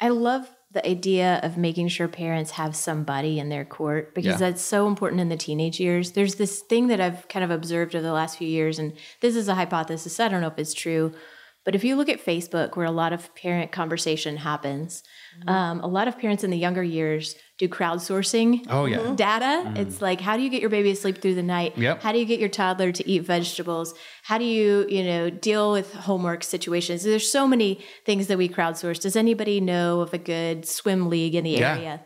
[0.00, 4.50] I love the idea of making sure parents have somebody in their court because Yeah.
[4.50, 6.12] that's so important in the teenage years.
[6.12, 9.36] There's this thing that I've kind of observed over the last few years, and this
[9.36, 10.18] is a hypothesis.
[10.20, 11.12] I don't know if it's true,
[11.66, 15.02] but if you look at Facebook, where a lot of parent conversation happens,
[15.40, 15.48] mm-hmm.
[15.48, 18.98] um, a lot of parents in the younger years do crowdsourcing Oh yeah.
[18.98, 19.14] Mm-hmm.
[19.16, 19.68] data.
[19.68, 19.78] Mm.
[19.78, 21.76] It's like, how do you get your baby to sleep through the night?
[21.76, 22.02] Yep.
[22.02, 23.94] How do you get your toddler to eat vegetables?
[24.22, 27.02] How do you, you know, deal with homework situations?
[27.02, 29.00] There's so many things that we crowdsource.
[29.00, 31.74] Does anybody know of a good swim league in the Yeah.
[31.74, 32.04] area?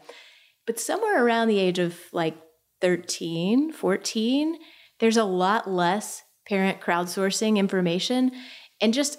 [0.66, 2.36] But somewhere around the age of like
[2.80, 4.56] 13, 14,
[5.00, 8.32] there's a lot less parent crowdsourcing information.
[8.80, 9.18] And just,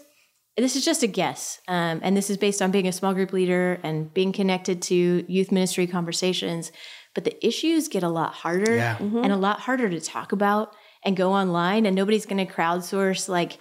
[0.58, 1.60] this is just a guess.
[1.68, 5.24] Um, and this is based on being a small group leader and being connected to
[5.28, 6.72] youth ministry conversations.
[7.16, 8.98] But the issues get a lot harder Yeah.
[9.00, 10.74] and a lot harder to talk about
[11.04, 11.86] and go online.
[11.86, 13.58] And nobody's going to crowdsource, like,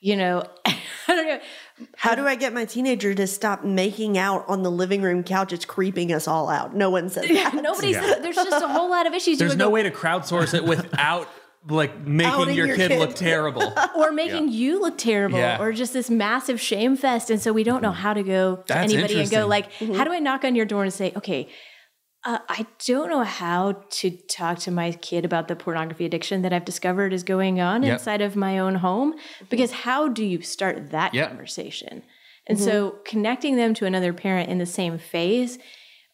[0.00, 0.76] you know, I
[1.08, 1.40] don't know.
[1.96, 5.52] How do I get my teenager to stop making out on the living room couch?
[5.52, 6.74] It's creeping us all out.
[6.76, 7.54] No one says that.
[7.54, 9.38] Nobody's, there's just a whole lot of issues.
[9.38, 11.28] There's no go, way to crowdsource it without
[11.68, 12.98] like making your, your kid, kid.
[12.98, 13.72] look terrible.
[13.96, 15.60] or making you look terrible Yeah.
[15.60, 18.00] or just this massive shame fest and so we don't know mm-hmm.
[18.00, 19.48] how to go to That's anybody and go interesting.
[19.48, 19.94] like mm-hmm.
[19.94, 21.48] how do i knock on your door and say okay
[22.24, 26.52] uh, i don't know how to talk to my kid about the pornography addiction that
[26.52, 27.92] i've discovered is going on Yep.
[27.92, 29.44] inside of my own home mm-hmm.
[29.48, 31.28] because how do you start that Yep.
[31.28, 32.02] conversation
[32.48, 35.58] and so connecting them to another parent in the same phase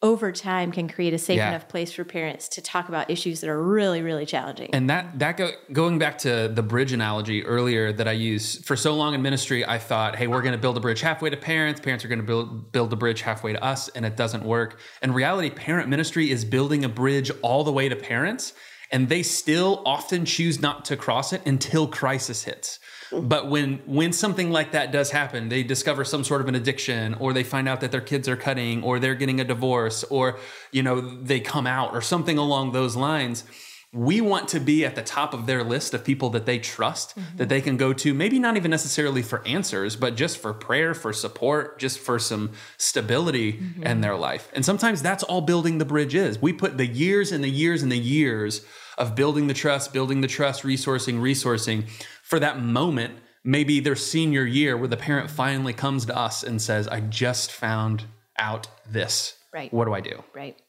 [0.00, 1.48] over time can create a safe Yeah.
[1.48, 5.18] enough place for parents to talk about issues that are really really challenging And that
[5.18, 9.14] that go, going back to the bridge analogy earlier that I used for so long
[9.14, 11.80] in ministry, I thought, hey, we're going to build a bridge halfway to parents.
[11.80, 14.78] Parents are going to build build a bridge halfway to us, and it doesn't work.
[15.02, 18.52] In reality, parent ministry is building a bridge all the way to parents,
[18.90, 22.80] and they still often choose not to cross it until crisis hits.
[23.10, 23.28] Hmm.
[23.28, 27.14] But when when something like that does happen, they discover some sort of an addiction,
[27.14, 30.38] or they find out that their kids are cutting, or they're getting a divorce, or
[30.72, 33.44] you know they come out, or something along those lines
[33.92, 37.16] we want to be at the top of their list of people that they trust
[37.16, 37.38] mm-hmm.
[37.38, 40.92] that they can go to maybe not even necessarily for answers but just for prayer
[40.92, 43.82] for support just for some stability mm-hmm.
[43.84, 44.50] in their life.
[44.52, 46.40] And sometimes that's all building the bridge is.
[46.40, 48.64] We put the years and the years and the years
[48.98, 51.88] of building the trust building the trust resourcing resourcing
[52.22, 53.14] for that moment
[53.44, 57.52] maybe their senior year where the parent finally comes to us and says i just
[57.52, 58.04] found
[58.36, 59.34] out this.
[59.52, 59.72] Right.
[59.72, 60.22] what do i do?
[60.34, 60.60] Right.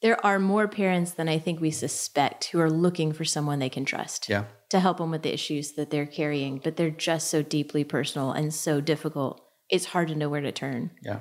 [0.00, 3.68] There are more parents than I think we suspect who are looking for someone they
[3.68, 7.28] can trust yeah to help them with the issues that they're carrying, but they're just
[7.28, 9.40] so deeply personal and so difficult.
[9.70, 10.90] It's hard to know where to turn.
[11.02, 11.20] yeah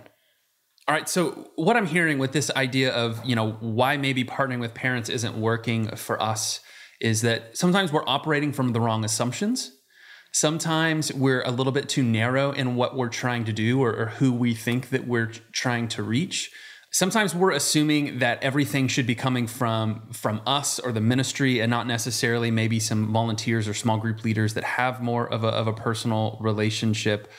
[0.87, 1.07] All right.
[1.07, 5.09] So what I'm hearing with this idea of, you know, why maybe partnering with parents
[5.09, 6.59] isn't working for us
[6.99, 9.71] is that sometimes we're operating from the wrong assumptions.
[10.33, 14.05] Sometimes we're a little bit too narrow in what we're trying to do or, or
[14.05, 16.51] who we think that we're trying to reach.
[16.97, 21.69] Sometimes we're assuming that everything should be coming from from us or the ministry and
[21.69, 25.67] not necessarily maybe some volunteers or small group leaders that have more of a, of
[25.67, 27.31] a personal relationship.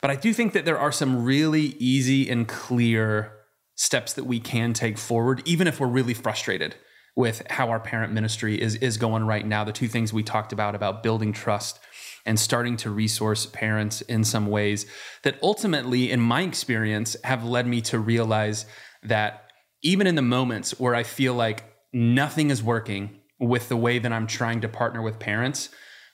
[0.00, 3.32] But I do think that there are some really easy and clear
[3.74, 6.76] steps that we can take forward, even if we're really frustrated
[7.16, 9.64] with how our parent ministry is, is going right now.
[9.64, 11.80] The two things we talked about, about building trust
[12.24, 14.86] and starting to resource parents in some ways
[15.24, 18.66] that ultimately, in my experience, have led me to realize
[19.02, 19.50] that
[19.82, 24.12] even in the moments where I feel like nothing is working with the way that
[24.12, 25.70] I'm trying to partner with parents,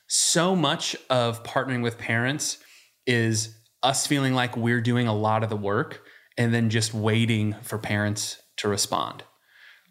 [0.07, 2.57] so much of partnering with parents
[3.05, 6.01] is us feeling like we're doing a lot of the work
[6.37, 9.23] and then just waiting for parents to respond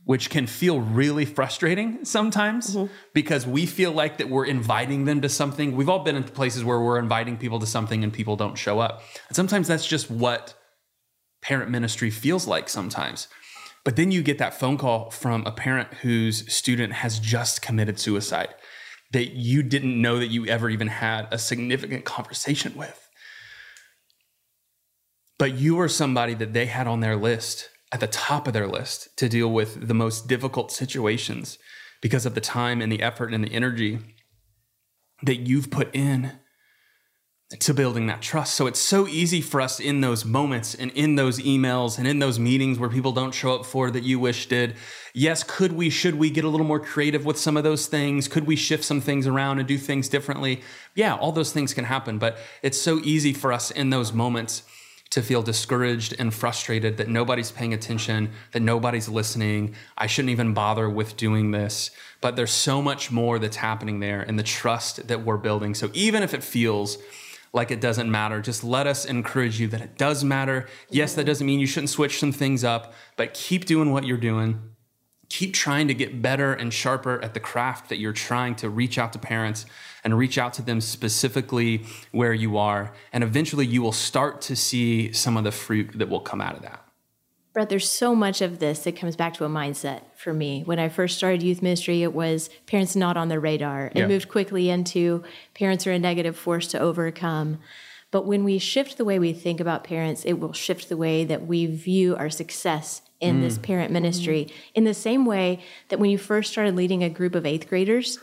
[0.06, 2.92] which can feel really frustrating sometimes mm-hmm.
[3.12, 5.74] because we feel like that we're inviting them to something.
[5.74, 8.78] We've all been in places where we're inviting people to something and people don't show
[8.78, 9.02] up.
[9.28, 10.54] And sometimes that's just what
[11.46, 13.28] parent ministry feels like sometimes.
[13.84, 18.00] But then you get that phone call from a parent whose student has just committed
[18.00, 18.52] suicide
[19.12, 23.08] that you didn't know that you ever even had a significant conversation with.
[25.38, 28.66] But you were somebody that they had on their list at the top of their
[28.66, 31.58] list to deal with the most difficult situations
[32.02, 34.00] because of the time and the effort and the energy
[35.22, 36.40] that you've put in
[37.60, 38.56] to building that trust.
[38.56, 42.18] So it's so easy for us in those moments and in those emails and in
[42.18, 44.74] those meetings where people don't show up for that you wish did.
[45.14, 48.26] Yes, could we, should we get a little more creative with some of those things?
[48.26, 50.60] Could we shift some things around and do things differently?
[50.96, 54.64] Yeah, all those things can happen, but it's so easy for us in those moments
[55.10, 59.76] to feel discouraged and frustrated that nobody's paying attention, that nobody's listening.
[59.96, 61.92] I shouldn't even bother with doing this.
[62.20, 65.74] But there's so much more that's happening there and the trust that we're building.
[65.74, 66.98] So even if it feels
[67.56, 70.66] like it doesn't matter, just let us encourage you that it does matter.
[70.90, 74.16] Yes, that doesn't mean you shouldn't switch some things up, but keep doing what you're
[74.16, 74.76] doing
[75.28, 78.98] keep trying to get better and sharper at the craft that you're trying to reach
[78.98, 79.66] out to parents
[80.04, 82.92] and reach out to them specifically where you are.
[83.12, 86.56] And eventually you will start to see some of the fruit that will come out
[86.56, 86.85] of that.
[87.56, 90.60] Brett, there's so much of this that comes back to a mindset for me.
[90.66, 93.86] When I first started youth ministry, it was parents not on the radar.
[93.86, 94.06] It yeah.
[94.06, 97.58] moved quickly into parents are a negative force to overcome.
[98.10, 101.24] But when we shift the way we think about parents, it will shift the way
[101.24, 103.40] that we view our success in mm.
[103.40, 104.48] this parent ministry.
[104.48, 104.52] Mm.
[104.74, 108.18] In the same way that when you first started leading a group of eighth graders,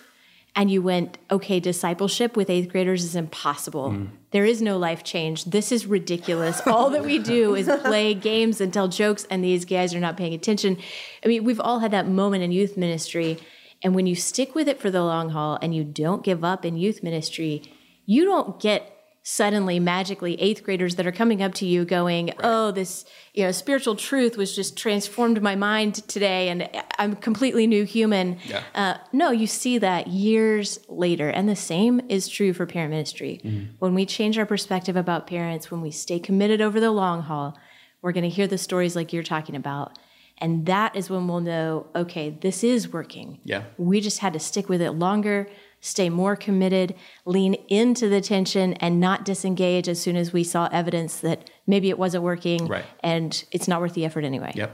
[0.56, 3.89] and you went, okay, discipleship with eighth graders is impossible.
[3.89, 4.10] Mm.
[4.32, 5.45] There is no life change.
[5.45, 6.62] This is ridiculous.
[6.68, 10.16] all that we do is play games and tell jokes, and these guys are not
[10.16, 10.78] paying attention.
[11.26, 13.39] I mean, we've all had that moment in youth ministry.
[13.82, 16.66] And when you stick with it for the long haul and you don't give up
[16.66, 17.64] in youth ministry,
[18.06, 18.93] you don't get
[19.26, 22.36] suddenly magically eighth graders that are coming up to you going right.
[22.43, 26.69] oh this you know spiritual truth was just transformed my mind today and
[26.99, 28.61] i'm a completely new human yeah.
[28.76, 33.39] uh, no you see that years later and the same is true for parent ministry
[33.43, 33.71] mm-hmm.
[33.80, 37.57] when we change our perspective about parents when we stay committed over the long haul
[38.01, 39.97] we're going to hear the stories like you're talking about
[40.39, 44.39] and that is when we'll know okay this is working yeah we just had to
[44.39, 45.47] stick with it longer
[45.84, 50.69] stay more committed, lean into the tension, and not disengage as soon as we saw
[50.71, 52.86] evidence that maybe it wasn't working right.
[53.01, 54.51] and it's not worth the effort anyway.
[54.55, 54.73] Yep.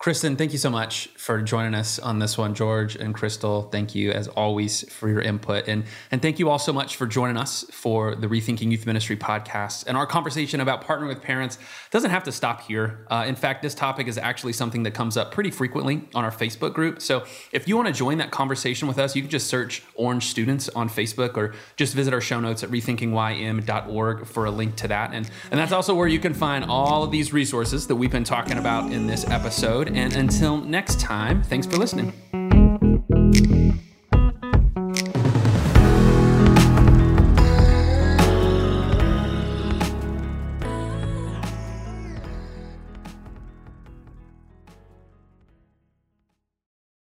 [0.00, 2.54] Kristen, thank you so much for joining us on this one.
[2.54, 5.68] George and Crystal, thank you as always for your input.
[5.68, 9.18] And, and thank you all so much for joining us for the Rethinking Youth Ministry
[9.18, 9.84] podcast.
[9.86, 11.58] And our conversation about partnering with parents
[11.90, 13.04] doesn't have to stop here.
[13.10, 16.30] Uh, in fact, this topic is actually something that comes up pretty frequently on our
[16.30, 17.02] Facebook group.
[17.02, 20.28] So if you want to join that conversation with us, you can just search Orange
[20.28, 24.88] Students on Facebook or just visit our show notes at rethinkingym.org for a link to
[24.88, 25.12] that.
[25.12, 28.24] And, and that's also where you can find all of these resources that we've been
[28.24, 29.89] talking about in this episode.
[29.94, 32.59] And until next time, thanks for listening.